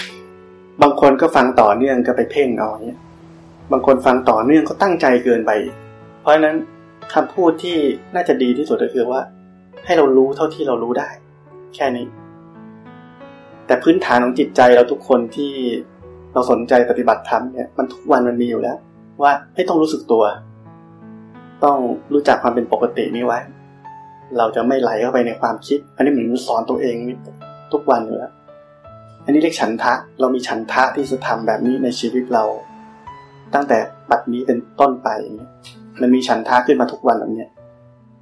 [0.81, 2.99] บางคนก็ฟังต่อเนื่องก็ไปเพ่งเอาเนี่ย
[3.71, 5.51] บางคนฟังต่อเนื่องก็ตั้งใจเกินไป
[6.21, 6.55] เพราะฉะนั้น
[7.13, 7.77] คำพูดที่
[8.15, 9.21] น่าจะดีที่สุดก็คือว่า
[9.85, 11.09] ให้เรารู้เท่าที่เรารู้ได้
[11.75, 12.05] แค่นี้
[13.67, 15.51] แต่พื้นฐานของจิตใจเราทุกคนที่
[16.33, 18.77] เราสนใจปฏิบัติธรรมเนี่ยมันทุกวันมันมีอยู่แล้ว
[19.21, 20.23] ว่าให้ต้องรู้สึกตัว
[21.63, 21.77] ต้อง
[22.13, 23.39] รู้จักความเป็นปกตินี้ไว้
[24.37, 26.95] เราจะไม่ไหลเข้าไปในความคิด อันนี้เหมือนสอนตัวเอง
[27.73, 28.33] ทุกวันอยู่แล้ว
[29.25, 32.43] อันนี้เรียกฉันทะเรามีฉันทะที่จะทำแบบนี้ในชีวิตเรา
[33.53, 33.77] ตั้งแต่
[34.09, 35.09] บัดนี้เป็นต้นไป
[36.01, 37.45] มันมีฉันทะขึ้นมาทุกวันแบบนี้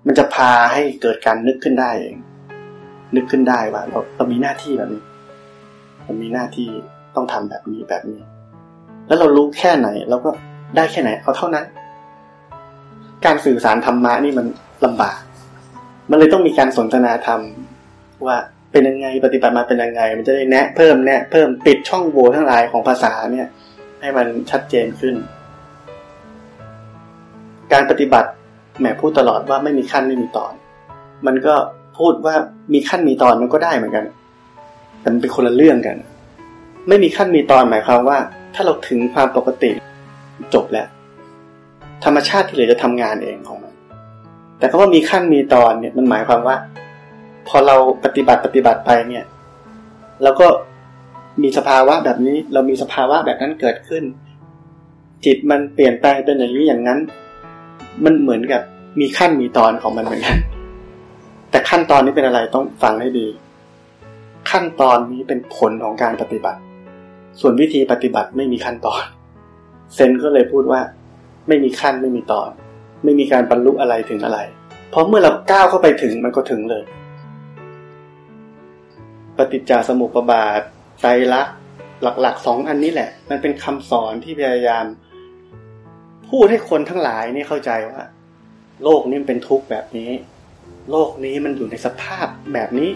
[0.06, 2.18] มันจะพาให้เกิดการนึกขึ้นได้เอง
[3.16, 5.04] นึกขึ้นได้ว่าเราเรามีหน้าที่แบบนี้
[6.04, 6.68] เรามีหน้าที่
[7.16, 8.22] ต้องทำแบบนี้แบบนี้
[9.08, 10.32] แล้วเรารู้แค่ไหนเราก็
[10.76, 11.66] ได้แค่ไหนเอาเท่านั้น
[13.26, 14.46] การสื่อสารธรรมะนี่มัน
[14.86, 15.20] ลำบาก
[16.10, 17.42] มันเลยต้องมีการสนทนาธรรม
[18.26, 18.38] ว่า
[18.72, 23.48] เป็นยังไงปฏิบัติมาเป็นยังไง มันจะได้แนะ เพิ่มแนะ เพิ่มปิดช่องโหว่ทั้งหลายของภาษาเนี่ย
[24.00, 25.16] ให้มันชัดเจนขึ้น
[27.74, 28.30] การปฏิบัติ
[28.80, 30.54] แหมพูดตลอดว่าไม่มีขั้นไม่มีตอน
[31.26, 31.56] มันก็
[31.98, 32.36] พูดว่า
[32.74, 34.06] มีขั้นมีตอนมันก็ได้เหมือนกัน
[35.00, 35.98] แต่มันเป็นคนละเรื่องกัน
[36.88, 38.18] ไม่มีขั้นมีตอนหมายความว่า
[38.54, 39.72] ถ้าเราถึงความปกติ
[40.54, 40.88] จบแล้ว
[42.04, 43.74] ธรรมชาติที่เหลือจะทำงานเองของมัน
[44.60, 46.56] แต่ก็ว่ามีขั้นมีตอนเนี่ยมันหมายความว่า
[47.48, 49.26] พอเราปฏิบัติปฏิบัติไปเนี่ย
[50.24, 50.48] เราก็
[51.44, 54.04] มีสภาวะแบบนี้ เรามีสภาวะแบบนั้นเกิดขึ้น
[55.26, 57.00] จิตมันเปลี่ยนแปลงเป็นอย่างนี้อย่างนั้น
[58.04, 58.62] มันเหมือนกับ
[59.00, 60.38] มีขั้นมีตอนของมันเหมือนกัน
[61.52, 63.28] แต่ขั้นตอนนี้เป็นอะไรต้องฟังให้ดี
[64.52, 66.60] ขั้นตอนนี้เป็นผลของการปฏิบัติ
[67.40, 69.04] ส่วนวิธีปฏิบัติไม่มีขั้นตอน
[69.96, 70.82] เซนก็เลยพูดว่า
[71.48, 72.50] ไม่มีขั้นไม่มีตอน
[73.04, 74.40] ไม่มีการบรรลุอะไรถึงอะไร
[74.90, 76.84] เพราะเมื่อเราก้าวเข้าไปถึงมันก็ถึงเลย
[79.38, 80.62] ปฏิจจสมุปบาท
[81.02, 81.56] ไตรลักษณ์
[82.22, 84.86] หลักๆสองอันนี้แหละ มันเป็นคำสอนที่พยายาม
[86.40, 88.02] พูดให้คนทั้งหลายนี่เข้าใจว่า
[88.84, 90.12] โลกนี้เป็นทุกข์แบบนี้
[90.92, 92.90] โลกนี้มันอยู่ในสภาพแบบนี้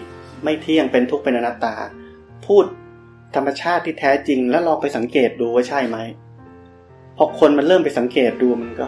[0.44, 1.76] ไม่เที่ยงเป็นทุกข์เป็นอนัตตา
[2.46, 2.64] พูด
[3.34, 5.98] ธรรมชาติที่แท้จริง แล้วลองไปสังเกตดูว่าใช่ไหม
[7.16, 8.86] พอคนมันเริ่มไปสังเกตดูมันก็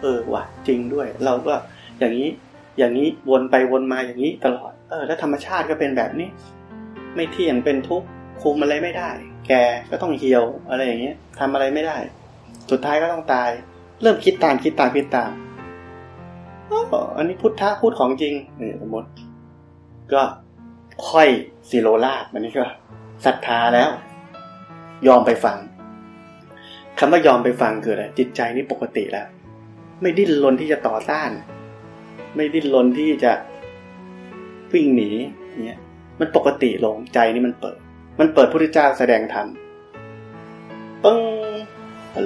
[0.00, 1.54] เออว่ะจริงด้วย เราก็
[1.98, 2.28] อย่างนี้
[2.78, 6.28] อย่างนี้วนไปวนมาอย่างนี้ตลอด เออ แล้วธรรมชาติก็เป็นแบบนี้
[7.16, 8.06] ไม่เที่ยงเป็นทุกข์
[8.42, 9.10] คุมอะไรไม่ได้
[9.48, 9.52] แก
[9.90, 11.96] ก็ต้องเหี่ยวอะไรอย่างเงี้ยทำอะไรไม่ได้
[12.70, 13.50] สุดท้ายก็ต้องตาย
[14.02, 15.30] เริ่มคิดตามคิดตามคิดตาม
[16.70, 19.08] อ๋ออันนี้พุทธะพูดของจริงนี่สมมติ
[20.12, 20.22] ก็
[21.08, 21.28] ค่อย
[21.70, 22.64] สิโลลาบอันนี้ก็
[23.24, 23.90] ศรัทธาแล้ว
[25.06, 25.58] ยอมไปฟัง
[26.98, 29.26] คำว่ายอมไปฟังคืออะไรจิตใจนี่ปกติแล้ว
[30.00, 31.30] ไม่ดิ้นรนที่จะต่อต้าน
[32.36, 33.32] ไม่ดิ้นรนที่จะ
[34.72, 35.10] วิ่งหนี
[35.66, 35.80] เนี่ย
[36.20, 37.76] มันปกติลงใจนี่มันเปิด
[38.20, 39.46] มันเปิดพระพุทธเจ้าแสดงธรรม
[41.04, 41.20] ปึ้ง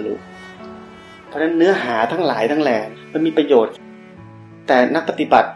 [0.06, 0.16] รรลุ
[1.28, 2.78] เพราะฉะนั้นเนื้อหาทั้งหลายทั้งแหล่
[3.12, 3.74] มันมีประโยชน์
[4.66, 5.50] แต่นักปฏิบัติ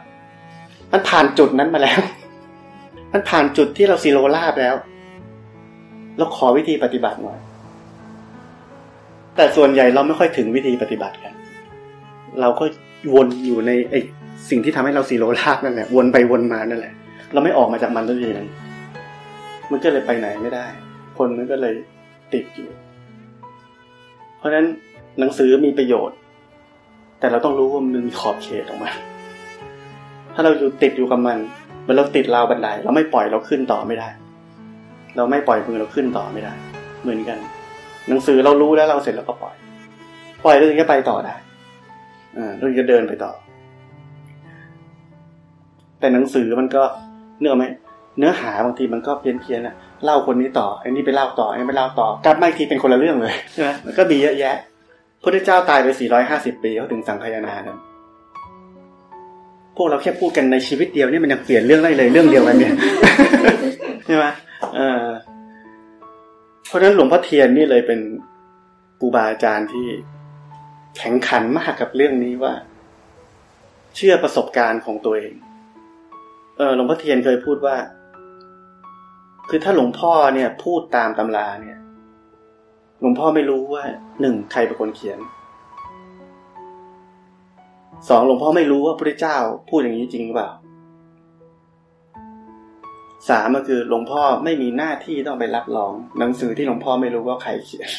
[0.93, 2.01] มันผ่านจุดนั้นมาแล้ว
[3.13, 4.75] มันผ่านจุดที่เราซีโรลาบแล้ว
[6.19, 7.39] เราขอวิธีปฏิบัติหน่อย
[9.37, 11.35] แต่ส่วนใหญ่เราไม่ค่อยถึงวิธีปฏิบัติกัน
[12.41, 12.65] เราก็
[13.15, 14.01] วนอยู่ในไอ้
[14.51, 16.95] สิ่งที่ทำให้เราซีโรลาบนั่นแหละวนไปวนมานั่นแหละ
[17.33, 18.49] เราไม่ออกมาจากมันทันทีนั้น
[19.71, 20.67] มันก็เลยไปไหนไม่ได้
[21.19, 21.75] คนมันก็เลย
[22.33, 22.69] ติดอยู่
[24.41, 24.67] เพราะฉะนั้น
[25.21, 26.17] หนังสือมีประโยชน์
[27.21, 28.91] แต่เราต้องรู้ว่ามันมีขอบเขตออกมา
[30.35, 31.39] ถ้าเราอยู่ติดอยู่กับมัน
[31.83, 34.09] เมื่อเราติดราวบันไดเราไม่ปล่อยเราขึ้นต่อไม่ได้
[35.17, 36.53] เราไม่ปล่อยมือเราขึ้นต่อไม่ได้
[37.03, 37.39] เหมือนกัน
[38.09, 39.55] หนังสือเรารู้แล้วเราเสร็จแล้วก็ปล่อย
[40.45, 41.35] ปล่อยแล้วถึงจะไปต่อได้
[42.37, 43.33] อ่าเราจะเดินไปต่อ
[46.01, 46.83] แต่หนังสือมันก็
[47.41, 47.65] เนื้อไหม
[48.19, 54.55] เนื้อหาบางทีมันก็เพี้ยนเพียนอะ เล่าคนนี้ต่อไอ้นี่ไปเล่าต่อไอ้นี่ไปเล่าต่อกลับมาอีกทีเป็นคนละเรื่องเลยใช่ไหมมันก็มีเยอะแยะ
[55.23, 57.77] พระเจ้าตายไปสี่ร้อยห้าสิบปีเขาถึงสังขยานากัน
[59.77, 62.75] พวกเราแค่พูดกันในชีวิตเดียวนี่มันยังเปลี่ยนเรื่องได้เลยเรื่องเดียวกันเนี่ย
[64.07, 64.25] ใช่ไหม
[64.77, 65.05] เออ
[66.69, 68.01] เพราะฉะนั้นหลวงพ่อเทียนนี่เลยเป็น
[69.01, 69.87] ครูบาอาจารย์ที่
[70.97, 72.53] แข็งขันมากกับเรื่องนี้ว่า
[73.97, 75.33] เชื่อประสบการณ์ของตัวเอง
[76.59, 77.77] เออหลวงพ่อเทียนเคยพูดว่า
[79.53, 81.79] คือถ้าหลวงพ่อเนี่ย พูดตามตำราเนี่ย
[83.01, 83.85] หลวงพ่อไม่รู้ว่า
[84.21, 85.19] หนึ่งใครเป็นคนเขียน
[88.09, 89.37] สองหลวงพ่อไม่รู้ว่าพระเจ้า
[89.69, 90.51] พูดอย่างนี้จริงหรือเปล่า
[93.29, 97.91] สามก็คือหลวงพ่อไม่มีหน้าที่ต้องไปรับรอง หนังสือที่หลวงพ่อไม่รู้ว่าใครเขียน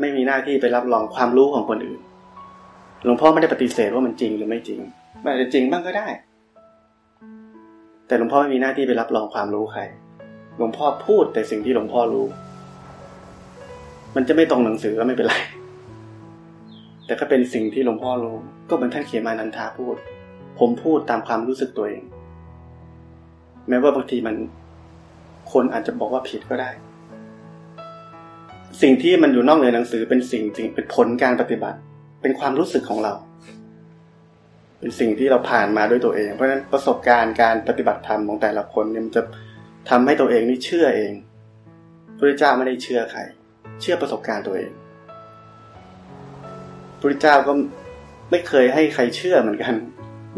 [0.00, 2.00] ไม่มีหน้าที่ไปรับรองความรู้ของคนอื่น
[3.04, 4.80] หลวงพ่อไม่ได้ปฏิเสธว่ามันจริงหรือไม่จริง
[5.22, 6.06] มันอาจจะจริงบ้างก็ได้
[8.06, 9.82] แต่หลวงพ่อไม่มีหน้าที่ไปรับรองความรู้ใคร
[10.56, 12.26] หลวงพ่อพูดแต่สิ่งที่หลวงพ่อรู้
[14.16, 15.34] มันจะไม่ตรงหนังสือก็ไม่เป็นไร
[17.06, 18.36] แต่ก็เป็นสิ่งที่หลวงพ่อรู้
[18.68, 19.96] ก็เหมือนท่านเขียนมานันทาพูด
[20.58, 22.02] ผมพูดตามความรู้สึกตัวเอง
[23.68, 24.36] แม้ว่าบางทีมัน
[25.52, 26.70] คนอาจจะบอกว่าผิดก็ได้
[28.82, 31.78] สิ่งที่มันอยู่นอกเหนือหนังสือเป็นสิ่งจริงเป็นผลการปฏิบัติ
[32.22, 33.14] เป็นความรู้สึกของเรา
[34.78, 39.22] เป็นสิ่งที่เราผ่านมาด้วยตัวเอง เพราะฉะนั้นประสบการณ์การปฏิบัติธรรมของแต่ละคนเนี่ยมันจะ
[39.88, 41.12] ทำให้ตัวเองนี่เชื่อเอง
[42.16, 43.20] พระเจ้าไม่ได้เชื่อใคร
[43.80, 44.70] เชื่อประสบการณ์ตัวเอง
[47.00, 47.52] พระเจ้าก็
[48.30, 49.74] ไม่เคยให้ใครเชื่อเหมือนกัน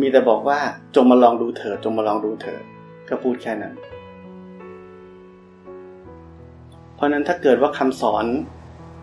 [0.01, 0.59] มีแต่บอกว่า
[0.97, 2.63] จงมาลองดูเถิดจงมาลองดูเถิด
[3.09, 3.75] ก็พูดแค่นั้น
[6.95, 8.25] เพราะนั้นถ้าเกิดว่าคำสอน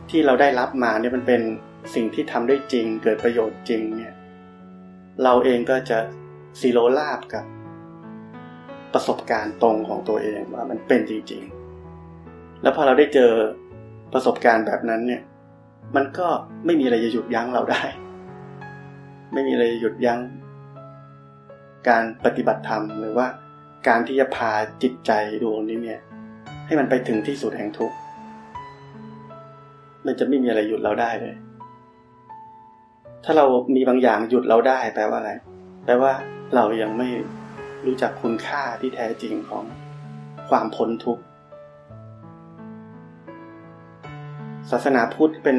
[0.09, 1.41] ที่เราได้รับมาเนี่ยมันเป็น
[1.93, 4.13] สิ่งที่ทำได้จริง เกิดประโยชน์จริงเนี่ย
[5.23, 5.97] เราเองก็จะ
[6.59, 7.45] ซีโรลาบกับ
[8.93, 11.41] ประสบการณ์ตรงของตัวเองว่ามันเป็นจริง
[12.01, 13.31] ๆ แล้วพอเราได้เจอ
[14.13, 15.21] ประสบการณ์แบบนั้นเนี่ย
[15.95, 16.27] มันก็
[16.65, 17.81] ไม่มีอะไรจะหยุดยั้งเราได้
[19.33, 20.19] ไม่มีอะไรจะหยุดยั้ง
[21.89, 23.27] การปฏิบัติธรรมหรือว่า
[23.87, 24.51] การที่จะพา
[24.83, 25.99] จิตใจดวงนี้เนี่ย
[26.65, 27.95] ให้มันไปถึงที่สุดแห่งทุกข์
[30.05, 31.35] มันจะไม่มีอะไรหยุดเราได้เลย
[33.23, 35.31] ถ้าเรามีบางอย่างหยุดเราได้แปลว่าอะไร
[35.85, 36.11] แปลว่า
[36.55, 37.09] เรายังไม่
[37.85, 39.63] รู้จักคุณค่าที่แท้จริงของ
[40.49, 41.23] ความพ้นทุกข์
[44.71, 45.57] ศาสนาพุทธเป็น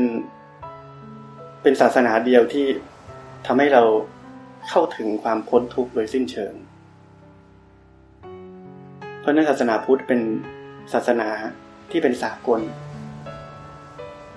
[1.62, 2.66] เป็นศาสนาเดียวที่
[3.46, 3.82] ทำให้เรา
[4.68, 6.54] เข้าถึงความพ้นทุกข์โดยสิ้นเชิง
[9.20, 10.20] เพราะนั้นศาสนาพุทธเป็น
[10.92, 11.28] ศาสนา
[11.90, 12.60] ที่เป็นสากล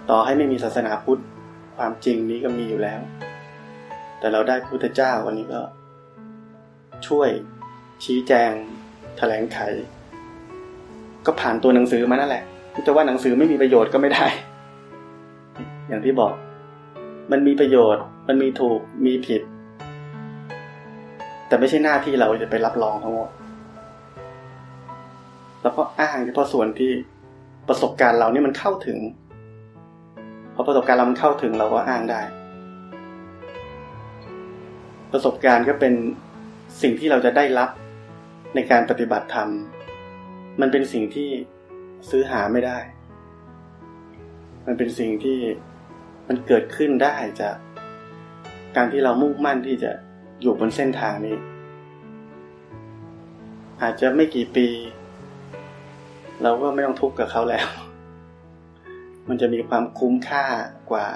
[0.10, 1.22] ต่อให้ไม่มีศาสนาพุทธ
[1.78, 3.02] ความจริงนี้ก็มีอยู่แล้ว
[4.20, 5.62] แต่เราได้พุทธเจ้าวันนี้ก็
[7.08, 7.30] ช่วย
[8.04, 8.56] ชี้แจงถ
[9.18, 9.60] แถลงไข
[11.26, 12.44] ก็ผ่านตัวหนังสือมานั่นแหละ
[12.86, 14.26] จะว่าหนังสือไม่มีประโยชน์ก็ไม่ได้
[15.88, 16.34] อย่างที่บอก
[17.32, 19.42] มันมีประโยชน์ มันมีถูกมีผิด
[21.48, 23.30] แต่ไม่ใช่หน้าที่เราจะไปรับรองทั้งหมด
[25.62, 26.92] แล้วก็อ้างเฉพาะส่วนที่
[27.68, 28.98] ประสบการณ์เรานี่มันเข้าถึง
[30.54, 32.22] พอประสบการณ์เรามันเข้าถึงเราก็อ้างได้
[35.12, 35.94] ประสบการณ์ก็เป็น
[36.82, 37.70] สิ่งที่เราจะได้รับ
[38.56, 39.50] ในการปฏิบัติธรรม
[40.62, 41.30] มันเป็นสิ่งที่
[42.10, 42.80] ซื้อหาไม่ได้
[44.66, 45.40] มันเป็นสิ่งที่
[46.28, 47.56] มันเกิดขึ้นได้จาก
[48.76, 49.92] การที่เรามุ่งมั่นที่จะ
[50.42, 51.38] อยู่บนเส้นทางนี้
[53.82, 54.68] อาจจะไม่กี่ปี
[56.44, 57.68] เราก็ไม่ต้องทุกข์กับเขาแล้ว
[59.28, 60.46] มันจะมีความคุ้มค่า
[60.92, 61.08] กว่า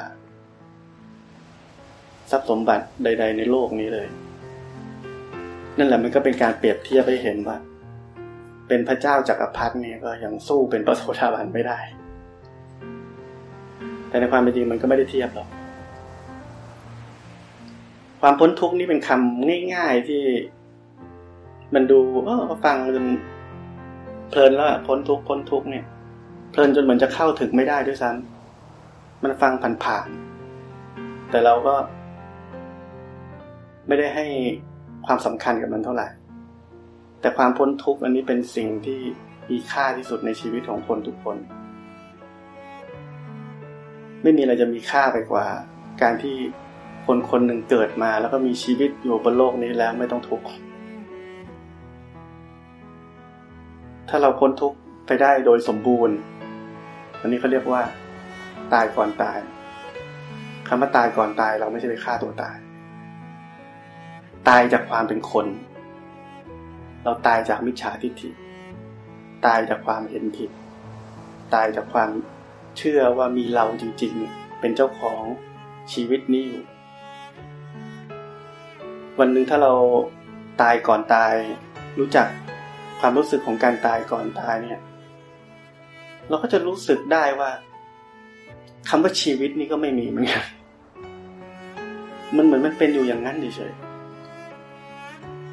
[2.29, 4.07] ทรัพย์สมบัติใด ๆ ในโลกนี้เลย
[5.77, 7.57] นั่นแหละมันก็เป็นการเปรียบเทียบให้เห็นว่า
[8.67, 11.79] เป็นพระเจ้าจากักรพรรดิเนี่ยก็ยังสู้เป็นพระโสดาบันไม่ได้
[14.09, 15.47] แต่ในความเป็นจริงมันก็ไม่ได้เทียบหรอก
[18.21, 20.23] ความพ้นทุกข์นี่เป็นคำง่าย ๆที่
[21.73, 23.05] มันดูเออฟังจน
[24.29, 25.85] เพลินแล้วพ้นทุกข์พ้นทุกข์เนี่ย
[26.51, 31.75] เพลินจนเหมือนจะเข้าถึงไม่ได้ด้วยซ้ำมันฟังผ่านๆแต่เราก็
[33.87, 34.25] ไม่ได้ให้
[35.07, 36.07] ความสำคัญกับมันเท่าไหร่
[37.21, 39.01] แต่ความพ้นทุกข์อันนี้เป็นสิ่งที่
[39.49, 41.37] มีค่าที่สุดในชีวิตของคนทุกคน
[44.23, 45.45] ไม่มีอะไรจะมีค่าไปกว่า
[46.01, 46.35] การที่
[47.05, 50.45] คนคนหนึ่งเกิดมา แล้วก็มีชีวิตอยู่บนโลกนี้แล้วไม่ต้องทุกข์
[54.09, 56.15] ถ้าเราพ้นทุกข์ไปได้โดยสมบูรณ์
[57.21, 57.81] อันนี้เขาเรียกว่า
[58.73, 59.37] ตายก่อนตาย
[60.67, 62.55] คำว่าตายก่อนตายเราไม่ใช่ไปฆ่าตัวตาย
[64.49, 65.47] ตายจากความเป็นคน
[67.03, 68.29] เราตายจากมิจฉาทิฏฐิ
[69.45, 70.49] ตายจากความเห็นผิด
[71.53, 72.09] ตายจากความ
[72.77, 75.23] เชื่อว่ามีเราจริงๆ เป็นเจ้าของ
[75.93, 76.63] ชีวิตนี้อยู่
[79.19, 79.73] วันหนึ่งถ้าเรา
[80.61, 81.33] ตายก่อนตาย
[81.99, 82.27] รู้จัก
[82.99, 84.79] ความรู้สึกของการตายก่อนตายเนี่ย
[86.29, 87.51] เราก็จะรู้สึกได้ว่า
[88.89, 90.43] คำว่าชีวิตนี่ก็ไม่มีเหมือนกัน
[92.35, 93.73] มันเหมือนมันเป็นอยู่อย่างนั้นเฉย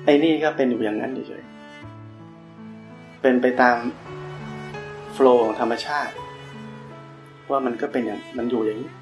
[0.04, 1.42] ไอ้นี่ก็เป็นอยู่อย่างนั้นเฉย
[3.22, 3.76] เป็นไปตาม
[5.12, 6.14] โฟล์ของธรรมชาติ
[7.50, 8.92] ว่ามันก็เป็นอย่างมันอยู่อย่างนี้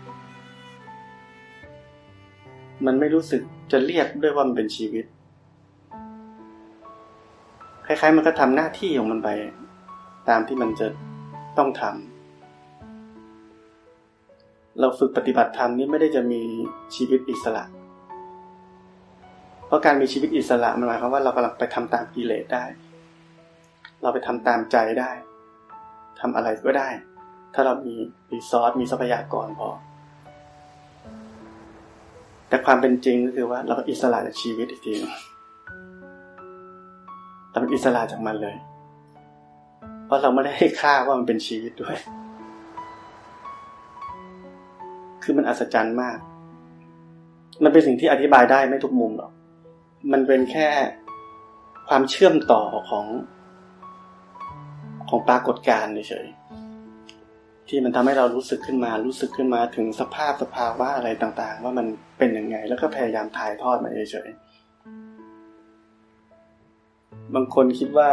[2.86, 3.40] มันไม่รู้สึก
[3.72, 5.04] จะเรียกด้วยว่ามันเป็นชีวิต
[7.86, 9.28] คล้ายๆ มันก็ทำหน้าที่ของมันไป
[10.28, 10.86] ตามที่มันจะ
[11.58, 11.96] ต้องทำ
[14.80, 16.42] เราฝึกปฏิบัติธรรมนี้ไม่ได้จะมี
[16.94, 17.64] ชีวิตอิสระ
[19.72, 22.64] ราะการมีชีวิตอิสระมันหมายความว่าเรากำลังไปทำตามกิเลสได้
[24.02, 25.10] เราไปทำตามใจได้
[26.20, 26.88] ทำอะไรก็ได้
[27.54, 27.94] ถ้าเรามี
[28.32, 29.68] รีซอสมีทรัพยากรพอ
[32.48, 34.94] แต่ความเป็นจริงก็คือว่าเราอิสระจากชีวิตอีกที
[37.50, 38.56] เราเป็นอิสระจากมันเลย
[40.06, 41.96] เพราะเราไม่ได้ให้ค่าว่ามันเป็นชีวิตด้วย
[45.22, 46.18] คือมันอัศจรรย์มาก
[47.64, 49.32] มันเป็นสิ่งที่อธิบายได้ไม่ทุกมุมหรอก
[50.10, 50.68] มันเป็นแค่
[51.88, 53.06] ความเชื่อมต่อของ
[55.08, 61.86] ของปรากฏการณ์เฉยๆที่มันทำให้เรารู้สึกขึ้นมารู้สึกขึ้นมาถึงสภาพสภาวะอะไรต่างๆ ว่ามัน
[62.18, 68.10] เป็นยังไง แล้วก็พยายามถ่ายทอดมาเฉยๆบางคนคิดว่า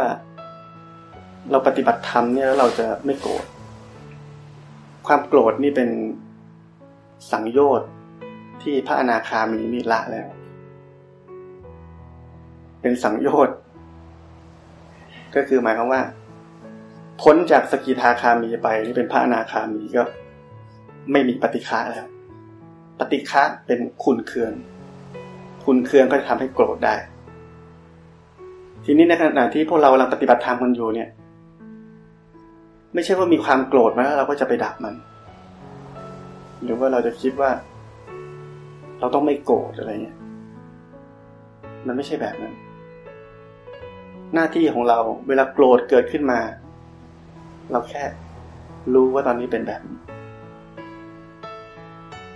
[1.50, 3.44] เราปฏิบัติธรรมเนี่ยแล้วเราจะไม่โกรธ
[5.06, 5.90] ความโกรธนี่เป็น
[7.32, 7.88] สังโยชน์
[8.62, 10.28] ที่พระอนาคามีนี่ละแล้ว
[12.80, 13.56] เป็นสังโยชน์
[15.34, 16.02] ก็คือหมายความว่า
[17.22, 20.02] พ้นจากสกิทาคามีไปนี่เป็นพระอนาคามีก็
[21.12, 22.06] ไม่มีปฏิฆาแล้ว
[22.98, 24.52] ปฏิฆาเป็นคุณเคือง
[25.64, 26.94] คุณเคืองก็จะทำให้โกรธได้
[28.84, 31.08] ทีนี้ในขณะที่พวกเรากำลังปฏิบัติธรรมกันอยู่เนี่ย
[32.94, 34.94] ไม่ใช่ว่ามีความโกรธมาแล้วเราก็จะไปดับมัน
[36.62, 37.50] หรือว่าเราจะคิดว่า
[39.00, 40.18] เราต้องไม่โกรธอะไรเงี้ย
[41.86, 42.54] มันไม่ใช่แบบนั้น
[44.34, 46.40] หน้าที่ของเราเวลาโกรธเกิดขึ้นมา
[47.70, 48.02] เราแค่
[48.94, 49.98] รู้ว่าตอนนี้เป็นแบบนี้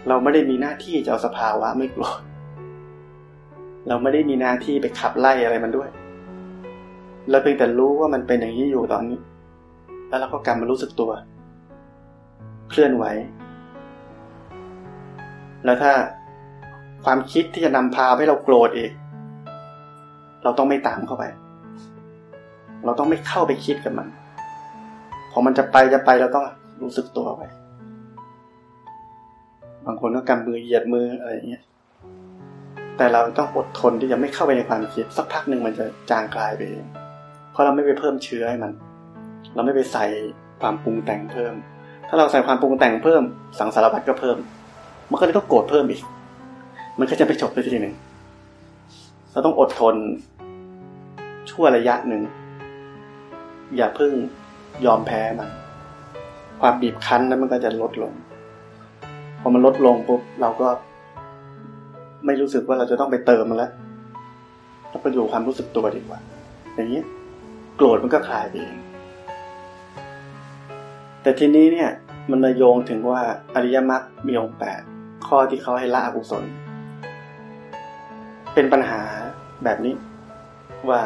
[0.08, 2.20] เราไม่ได้มีหน้าที่จะเอาสภาวะไม่โกรธ
[3.88, 5.88] เราไม่ได้มีหน้าที่ไปขับไล่อะไรมันด้วย
[7.30, 9.18] เราเพียงแต่รู้ว่ามันเป็นอย่างนี้อยู่ตอนนี้
[10.08, 11.10] แล้วเราก็กลับมารู้สึกตัว
[12.70, 13.04] เคลื่อนไหว
[15.64, 15.92] แล้วถ้า
[17.04, 18.90] ความคิดที่จะนำพาให้เราโกรธอีก
[20.42, 21.24] เราต้องไม่ตามเข้าไป
[22.84, 24.08] เราต้องไม่เข้าไปคิดกับมัน
[25.32, 26.44] พอมันจะไปจะไปเราต้อง
[26.82, 27.42] รู้สึกตัวไป
[29.86, 31.62] บางคนก็กำมือเหยียดมืออะไรอย่างเงี้ย
[32.96, 36.84] แต่เราต้องอดทนที่จะไม่เข้าไปในความคิด สักพักหนึ่งมันจะจางคลายไปเอง
[37.50, 38.72] เพราะเราไม่ไปเพิ่มเชื้อให้มัน
[39.54, 40.06] เราไม่ไปใส่
[40.60, 41.54] ความปรุงแต่งเพิ่ม
[42.08, 43.22] ถ้าเราใส่ความปรุงแต่งเพิ่ม
[43.58, 44.36] สังสารพัดก็เพิ่ม
[45.10, 46.02] มันก็เลยต้องโกรธเพิ่มอีก
[46.98, 47.94] มันก็จะไปจบไปทีหนึ่ง
[49.32, 49.94] เราต้องอดทน
[51.50, 52.22] ชั่วระยะหนึ่ง
[53.76, 54.12] อย่าเพิ่ง
[54.86, 55.50] ยอมแพ้มัน
[56.60, 58.12] ความบีบคั้นนั้นมันก็จะลดลง
[59.40, 60.68] พอมันลดลงปุ๊บเราก็
[62.26, 63.72] ไม่รู้สึกว่าเราจะต้องไปเติมมันแล้ว
[64.90, 66.18] เราไปอยู่ความรู้สึกตัวดีกว่า
[66.74, 67.02] อย่างนี้
[67.76, 68.78] โกรธมันก็คลายไปเอง
[71.22, 71.90] แต่ทีนี้เนี่ย
[72.30, 73.20] มันมาโยงถึงว่า
[73.54, 74.80] อริยมรรคมีองค์แปด
[75.26, 76.44] ข้อที่เขาให้ละอกุศล
[78.54, 79.00] เป็นปัญหา
[79.64, 79.94] แบบนี้
[80.88, 81.00] ว่า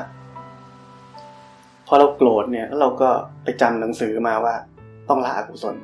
[1.90, 3.08] พอเราโกรธเนี่ยแล้วเราก็
[3.44, 4.54] ไปจำหนังสือมาว่า
[5.08, 5.76] ต้องละอกุศล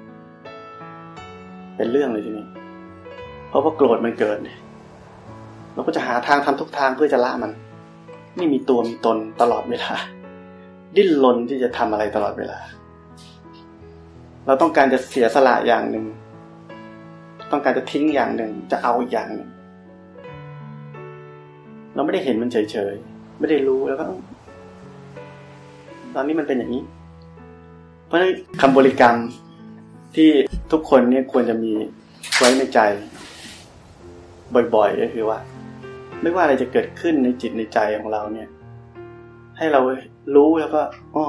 [1.76, 2.46] เป็นเรื่องเลยทีนี้
[3.48, 4.58] เพราะว่าโกรธมันเกิดเนี่ย
[5.74, 7.52] เราก็จะหาทางทำทุกทางเพื่อจะละมัน
[8.36, 9.92] ไม่มีตัวมีตนตลอดเวลา
[10.96, 12.58] ดิ้นรนที่จะทำอะไรตลอดเวลา
[14.46, 16.04] เราต้องการจะเสียสละอย่างหนึ่ง
[17.52, 19.48] ต้องการจะทิ้งอย่างหนึ่ง จะเอาอีกอย่างหนึ่ง
[21.94, 24.04] เราไม่ได้เห็นมันเฉยๆ ไม่ได้รู้แล้วก็
[26.16, 26.82] ตอนนี้มันเป็นอย่างนี้
[28.06, 29.16] เพราะฉะนั้นคำบริกรรม
[30.16, 30.30] ที่
[30.72, 31.72] ทุกคนเนี่ยควรจะมี
[32.38, 32.78] ไว้ในใจ
[34.74, 35.38] บ่อยๆ ก็คือว่า
[36.22, 38.48] ไม่ว่าอะไรจะเกิดขึ้นในจิตในใจของเราเนี่ย
[39.56, 39.80] ให้เรา
[40.34, 40.80] รู้แล้วก็
[41.14, 41.24] อ๋อ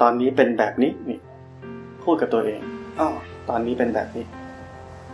[0.00, 1.18] ตอนนี้เป็นแบบนี้นี่
[2.04, 2.60] พูดกับตัวเอง
[3.00, 3.08] อ๋อ
[3.50, 4.24] ตอนนี้เป็นแบบนี้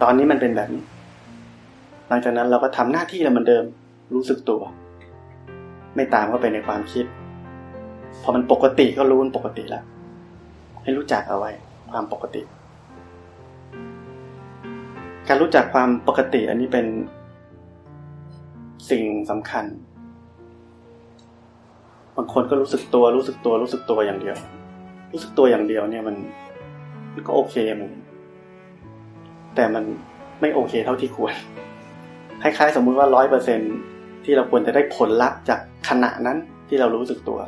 [0.02, 0.82] ตอนนี้มันเป็นแบบนี้
[2.08, 3.64] หลังจากนั้นเราก็ทำหน้าที่เราเหมือนเดิม
[4.14, 4.60] รู้สึกตัว
[5.96, 7.04] ไม่ตามเข้าไปในความคิด
[8.22, 9.84] พอมันปกติก็รู้มันปกติแล้ว
[10.82, 11.50] ให้รู้จักเอาไว้
[11.90, 12.42] ความปกติ
[15.28, 16.86] การรู้จักความปกติ อันนี้เป็น
[18.90, 19.64] สิ่งสำคัญ
[22.16, 24.36] บางคนก็รู้สึกตัวรู้สึกตัวรู้สึกตัวอย่างเดียว
[25.12, 26.16] รู้สึกตัวอย่างเดียวเนี่ยมัน
[27.14, 27.88] มันก็โอเคมัน
[29.54, 29.84] แต่มัน
[30.40, 31.34] ไม่โอเคเท่าที่ควร
[32.42, 33.60] คล้ายๆสมมุติว่าร้อยเปอร์เซ็น
[34.24, 37.38] ที่เราควรจะได้ผลลัพธ์จากขณะนั้นที่เรารู้สึกตัว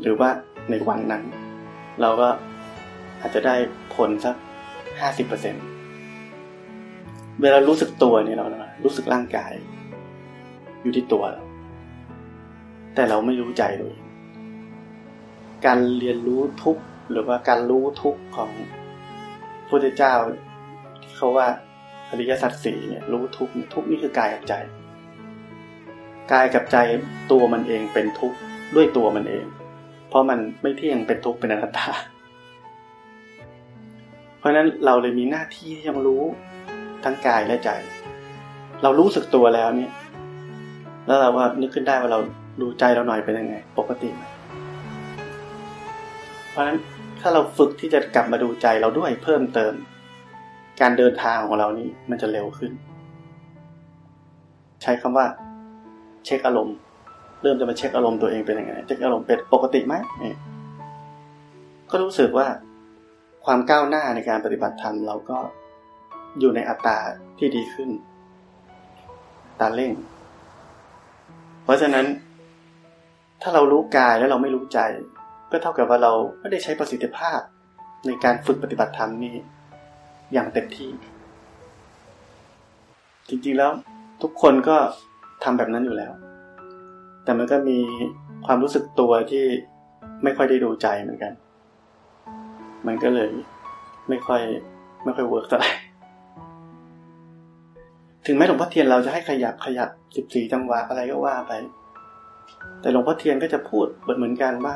[0.00, 0.28] หรือว่า
[0.70, 1.22] ในวันนั้น
[2.00, 2.28] เราก็
[3.20, 3.54] อาจจะได้
[3.94, 4.34] ผลสัก
[5.00, 5.54] ห้าสิบเปอร์เซ็น
[7.42, 9.52] เวลารู้สึกตัวเนี่ยเรานะรู้สึกร่างกาย
[10.82, 11.42] อยู่ที่ตัวเรา
[12.94, 13.94] แต่เราไม่รู้ใจเลย
[15.66, 16.78] การเรียนรู้ทุก
[17.10, 18.50] หรือว่าการรู้ทุกของ
[19.68, 20.14] พระเจ้า
[21.02, 21.48] ที่เขาว่า
[22.10, 24.54] อริยสัจสี่เนี่ยรู้ทุกทุกนี่คือกายกับใจ
[26.32, 26.76] กายกับใจ
[27.30, 28.36] ตัวมันเองเป็นทุกข์
[28.74, 29.46] ด้วยตัวมันเอง
[30.16, 31.86] ราะมันไม่เที่ยงเป็นทุกข์เป็นอนัตตา
[34.38, 36.22] เพราะฉะนั้นเราเลยมีหน้าที่ที่ยังรู้
[37.04, 37.70] ทั้งกายและใจ
[38.82, 39.92] เรารู้สึกตัวแล้วเนี่ย
[41.06, 42.20] แล้วเราว่านึกขึ้นได้ว่าเรา
[42.60, 44.22] ดูใจเราหน่อยเป็นยังไง ปกติไหม
[46.50, 46.78] เพราะฉะนั้น
[47.20, 49.74] ถ้าเราฝึกที่จะกลับมาดูใจเราด้วยเพิ่มเติม
[50.80, 52.72] การเดินทางของเรานี่มันจะเร็วขึ้น
[54.82, 55.26] ใช้คำว่า
[56.24, 56.76] เช็คอารมณ์
[57.46, 59.94] เริ่มจะมาเช็คอารมณ์ตัวเองเป็นยังไงเช็คอารมณ์เป็นปกติไหม
[61.90, 62.46] ก็รู้สึกว่า
[63.44, 65.38] ความก้าวหน้าในการปฏิบัติธรรมเราก็
[66.38, 66.98] อยู่ในอัตรา
[67.38, 67.90] ที่ดีขึ้น
[69.60, 69.92] ตาเร่ง
[71.64, 72.06] เพราะฉะนั้น
[73.42, 74.78] ถ้าเรารู้กายแล้วเราไม่รู้ใจ
[75.50, 77.40] ก็เท่ากับว่าเราไม่ได้ใช้ประสิทธิภาพ
[78.06, 79.36] ในการฝึกปฏิบัติธรรมนี้
[80.32, 80.90] อย่างเต็มที่
[83.28, 83.70] จริงๆแล้ว
[84.22, 84.76] ทุกคนก็
[85.44, 86.12] ทำแบบนั้นอยู่แล้ว
[87.26, 87.78] แต่มันก็มี
[88.46, 89.44] ความรู้สึกตัวที่
[90.22, 91.32] ไม่ค่อยได้ดูใจเหมือนกัน
[92.86, 93.30] มันก็เลย
[94.08, 94.42] ไม่ค่อย
[95.04, 95.72] ไม่ค่อย work เท่าไหร่
[98.26, 101.52] ถึงแม้หลวงพ่อเทียนเราจะให้ขยับขยับสิบสี่จังหวะอะไรก็ว่าไป
[102.80, 104.74] แต่หลวงพ่อเทียนก็จะพูดเหมือนกันว่า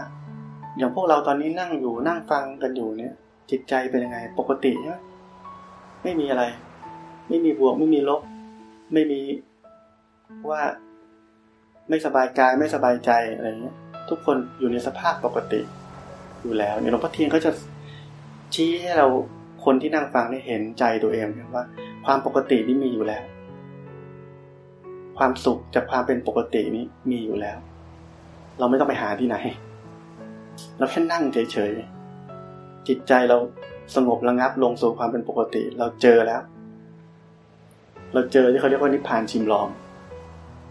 [0.77, 3.15] อย่างพวกเราตอนนี้นั่งอยู่นั่งฟังกันอยู่เนี่ย
[3.51, 4.97] จิตใจเป็นยังไง ปกติใช่ไหม
[6.03, 6.45] ไม่มีอะไร
[7.29, 8.21] ไม่มีบวกไม่มีลบ
[8.93, 9.21] ไม่มี
[10.51, 10.61] ว่า
[11.91, 13.76] ไม่สบายกายไม่สบายใจอะไรเงี้ย
[14.09, 15.61] ทุกคนอยู่ในสภาพปกติ
[16.43, 17.51] อยู่แล้วเนี่ยหลวงพ่อเทียนก็จะ
[18.55, 19.07] ชี้ให้เรา
[19.64, 21.64] คนที่นั่งฟังได้เห็นใจตัวเองว่า
[22.07, 23.22] ความปกตินี่มีอยู่แล้ว
[25.18, 27.59] ความสุขจากความเป็นปกตินี้มีอยู่แล้ว
[28.59, 29.36] เราไม่ต้องไปหาที่ไหน
[30.78, 33.36] เราแค่นั่งเฉยๆจิตใจเรา
[33.97, 36.43] สงบระงับลงสู่ความเป็นปกติ เราเจอแล้ว
[38.12, 39.68] เราเจอที่เขาเรียกว่านิพพานชิมลอง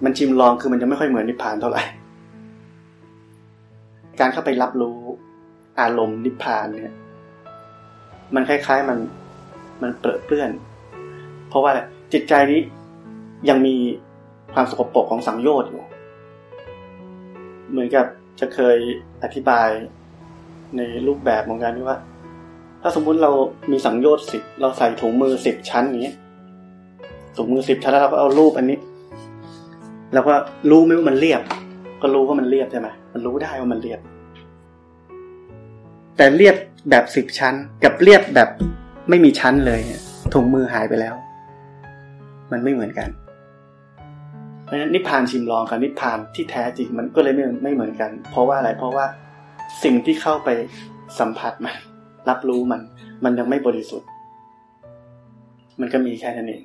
[0.03, 1.83] มันชิมลองคือมันจะไม่ค่อยเหมือนนิพพานเท่าไหร่
[4.19, 4.99] การเข้าไปรับรู้
[5.79, 6.95] อารมณ์นิพพานเนี่ย
[8.35, 8.97] มันคล้ายๆมัน
[9.81, 10.49] มันเปรอะเปื้อน
[11.49, 11.71] เพราะว่า
[12.13, 12.59] จิตใจนี้
[13.49, 13.75] ยังมี
[14.53, 15.83] ความสกปรกของสังโยชน์อยู่
[17.69, 18.05] เหมือนกับ
[18.39, 18.77] จะเคย
[19.23, 19.69] อธิบาย
[20.77, 21.97] ในรูปแบบของการที่ว่า
[22.81, 23.31] ถ้าสมมุติเรา
[23.71, 26.13] มีสังโยชน์สิบเราใส่ถุงมือสิบชั้นอย่างนี้
[27.37, 28.77] ถุงมือสิบชั้นแล้วเราก็เอารูปอันนี้
[30.13, 30.35] เราก็
[30.69, 31.41] รู้ไหมว่ามันเรียบ
[32.01, 33.99] ก็รู้ว่ามันเรียบใช่ไหมมันรู้ได้ว่ามันเรียบ
[36.17, 36.55] แต่เรียบ
[36.89, 38.49] แบบสิบชั้น กับเรียบแบบ
[39.09, 39.79] ไม่มีชั้นเลย
[40.33, 41.15] ถุงมือหายไปแล้ว
[42.51, 43.09] มันไม่เหมือนกัน
[44.63, 49.05] เพราะฉะนั้นนิพพานชิมลองกับนิพพานที่แท้จริงมันก็เลยไม่ไม่เหมือนกัน เพราะว่าอะไรเพราะว่า
[49.83, 50.49] สิ่งที่เข้าไป
[51.19, 51.75] สัมผัสมัน
[52.29, 52.81] รับรู้มัน
[53.23, 54.07] มันยังไม่บริสุทธิ์
[55.79, 56.63] มันก็มีแค่นั้นเอง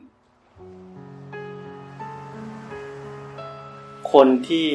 [4.14, 4.66] คนที่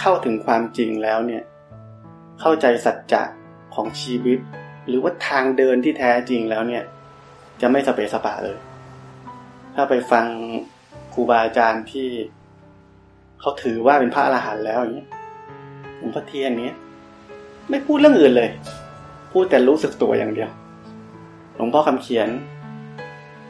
[0.00, 1.42] เข้าถึงความจริงแล้วเนี่ย
[2.40, 3.22] เข้าใจสัจจะ
[3.74, 4.38] ของชีวิต
[4.88, 6.84] หรือว่าทางเดินที่แท้จริงแล้วเนี่ย
[7.60, 8.58] จะไม่สเปสปะเลย
[9.74, 10.26] ถ้าไปฟัง
[11.14, 12.08] ครูบาอาจารย์ที่
[13.40, 15.06] เขาถือว่าเป็นพระอรหันต์แล้วอย่างนี้
[15.98, 16.70] หลวงพ่อเทียนนี้
[17.70, 18.50] ไม่พูดเรื่องอื่นเลย
[19.32, 20.50] พูดแต่รู้สึกตัวอย่างเดียว
[21.56, 22.28] หลวงพ่อคำเขียน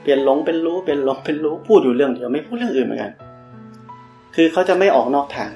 [0.02, 3.12] เปลี่ยนหลงเป็นรู้เป็นหลงเป็นรู้พูดอยู่เรื่องเดียวไม่พูดเรื่องอื่นเหมือนกัน
[4.34, 5.50] คือเขาจะไม่ออกนอกทาง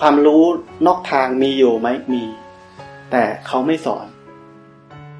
[0.00, 0.44] ความรู้
[0.86, 2.24] นอกทางมีอยู่ไหมมี
[3.10, 4.06] แต่เขาไม่สอน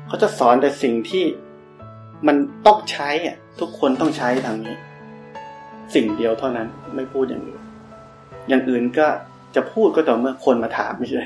[0.07, 1.25] เขาจะสอนแต่สิ่งที่
[2.27, 4.77] มันต้องใช้อะ ทุกคนต้องใช้ทางนี้
[5.95, 7.63] สิ่งเดียวเท่านั้นไม่พูดอย่างอื่น
[8.49, 9.07] อย่างอื่นก็
[9.55, 11.25] จะพูดก็ต่อเมื่อคนมาถามไม่ใช่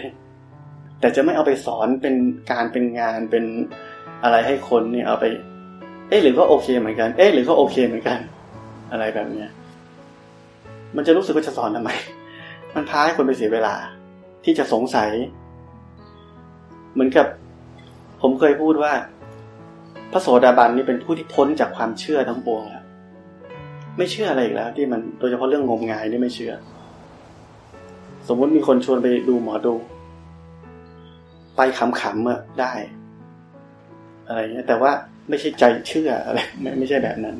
[1.00, 2.14] แต่จะไม่เอาไปสอนเป็น
[2.52, 3.44] การเป็นงานเป็น
[4.22, 5.24] อะไรให้คนเนี่ยเอาไป
[6.08, 8.18] เอ๊ะหรือก็โอเคเหมือนกัน เอ๊ะหรือก็โอเคเหมือนกัน
[8.92, 9.50] อะไรแบบเนี้ย
[10.96, 11.90] มันจะรู้สึกว่าจะสอนทำไม
[12.74, 13.74] มันพาให้คนไปเสียเวลา
[14.44, 15.10] ที่จะสงสัย
[16.92, 17.26] เหมือนกับ
[18.20, 18.92] ผมเคยพูดว่า
[20.12, 22.84] พระโสดาบันนี่เป็นผู้ที่พ้นจากความเชื่อทั้งปวงแล้ว
[23.96, 26.52] ไม่เชื่ออะไรอีกแล้ว ที่มันโดยเฉพาะเรื่องงมงายนี่ไม่เชื่อ
[28.28, 29.74] สมมติมีคนชวนไปดูหมอดู
[31.56, 32.72] ไปขำๆอะได้
[34.26, 34.90] อะไรเงี้ยแต่ว่า
[35.28, 37.36] ไม่ใช่ใจเชื่ออะไรไม่ไม่ใช่แบบนั้น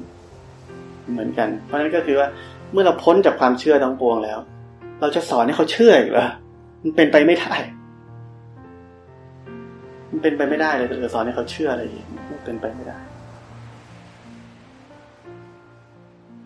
[1.11, 2.29] เหมือนกัน เพราะนั้นก็คือว่า
[2.75, 4.39] เมื่อเราพ้นจากความเชื่อทั้งปวงแล้ว
[5.01, 6.29] เราจะสอนให้เขาเชื่ออีกเหรอ
[6.83, 7.53] มันเป็นไปไม่ได้
[10.11, 12.99] มันเป็นไปไม่ได้เลยจะสอนให้เขาเชื่ออะไรอีกมันเป็นไปไม่ได้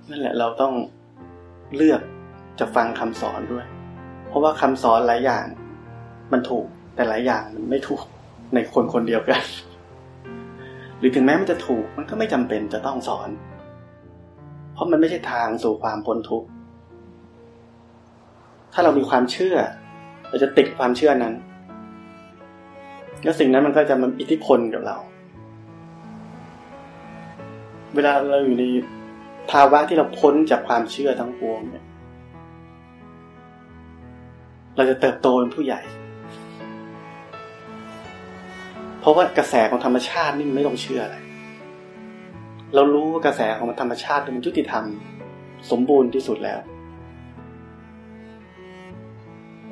[0.09, 0.72] นั่นแหละเราต้อง
[1.76, 2.01] เลือก
[2.61, 3.66] จะฟังคำสอนด้วย
[4.29, 5.45] เพราะว่าคำสอนหลายอย่าง
[6.33, 8.03] มันถูกแต่หลายอย่างมันไม่ถูก
[8.55, 9.43] ในคนคนเดียวกัน
[10.99, 13.29] หรือถึงแม้มันจะถูกมันก็ไม่จำเป็นจะต้องสอน
[14.79, 16.49] เพราะมันไม่ใช่ทางสู่ความพ้นทุกข์
[18.72, 19.57] ถ้าเรามีความเชื่อ
[20.29, 21.35] เราจะติดความเชื่อนั้น
[23.24, 24.97] แล้วสิ่งนั้นมันก็จะมันอิทธิพลกับเรา
[27.95, 28.64] เวลาเราอยู่ใน
[29.51, 31.85] ภาวะที่เราพ้นจากความเชื่อทั้งปวงเนี่ย
[34.76, 35.81] เราจะเติบโตเป็นผู้ใหญ่
[39.01, 41.16] เพราะว่ากระแสของธรรมชาตินี่มันไม่ต้องเชื่ออะไร
[42.75, 44.85] เรารู้ว่ากระแสของธรรมชาติมันยุติธรรม
[45.71, 46.59] สมบูรณ์ที่สุดแล้ว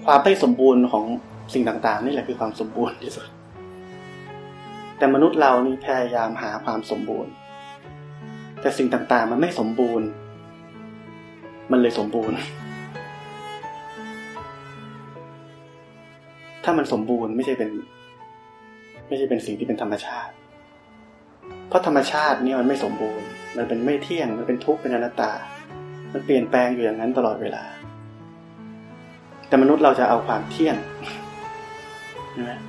[0.04, 1.04] ความไม่สมบูรณ์ของ
[1.54, 3.26] สิ่งต่างๆ นี่แหละคือความสมบูรณ์ที่สุด
[4.98, 7.32] แต่มนุษย์เรานี่พยายามหาความสมบูรณ์
[8.60, 10.06] แต่สิ่งต่างๆ มันไม่สมบูรณ์
[11.72, 12.36] มันเลยสมบูรณ์
[16.64, 17.70] ถ้ามันสมบูรณ์ไม่ใช่เป็น
[19.08, 20.32] ไม่ใช่เป็นสิ่งที่เป็นธรรมชาติ
[21.68, 23.26] เพราะธรรมชาตินี่มันไม่สมบูรณ์
[23.56, 25.32] มันเป็นไม่เที่ยง มันเป็นทุกข์ เป็นอนัตตา
[26.12, 27.64] มันเปลี่ยนแปลงอยู่อย่างนั้นตลอดเวลา
[29.48, 30.76] แต่มนุษย์เราจะเอาความเที่ยง
[32.50, 32.60] นะ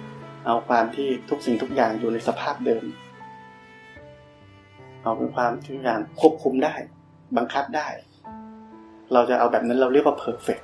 [0.48, 2.84] เอาความที่ทุกสิ่งทุกอย่างอยู่ในสภาพเดิม
[5.04, 6.74] เอาเป็นความทุกอย่างควบคุมได้
[7.38, 7.88] บังคับได้
[9.14, 10.60] เราจะเอาแบบนั้นเราเรียกว่า perfect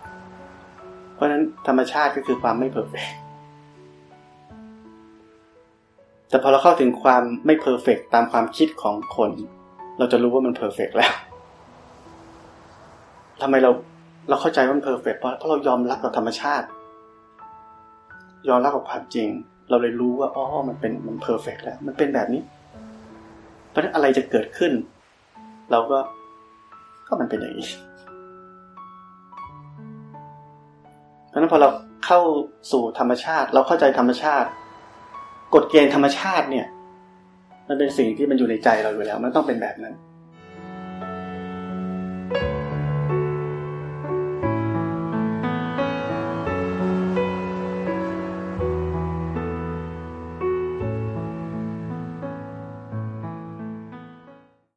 [1.14, 3.08] เพราะฉะนั้นธรรมชาติก็คือความไม่ perfect
[6.34, 9.32] แต่พอเราเข้าถึงความไม่ perfect ตามความคิดของคน
[10.00, 11.12] เราจะรู้ว่ามัน perfect แล้ว
[13.42, 13.72] ทำไมเรา
[14.30, 16.68] เราเข้าใจว่ามัน perfect เพราะเพราะเรายอมรับกับธรรมชาติ
[18.50, 19.30] ยอมรับกับความจริง
[19.70, 22.42] เราเลยรู้ว่าอ๋อมันเป็นมัน perfect แล้ว มันเป็นแบบนี้
[23.70, 24.72] เพราะฉะนั้นอะไรจะเกิดขึ้น
[25.72, 26.00] เราก็
[27.08, 27.70] ก็มันเป็นอย่างนี้
[31.28, 31.70] เพราะฉะนั้นพอเรา
[32.06, 32.20] เข้า
[32.72, 34.50] สู่ธรรมชาติ เราเข้าใจธรรมชาติ
[35.54, 36.66] กฎเกณฑ์ธรรมชาติเนี่ย
[37.68, 39.94] มันเป็นสิ่งที่มันอยู่ในใจเราอยู่แล้ว มันต้องเป็นแบบนั้น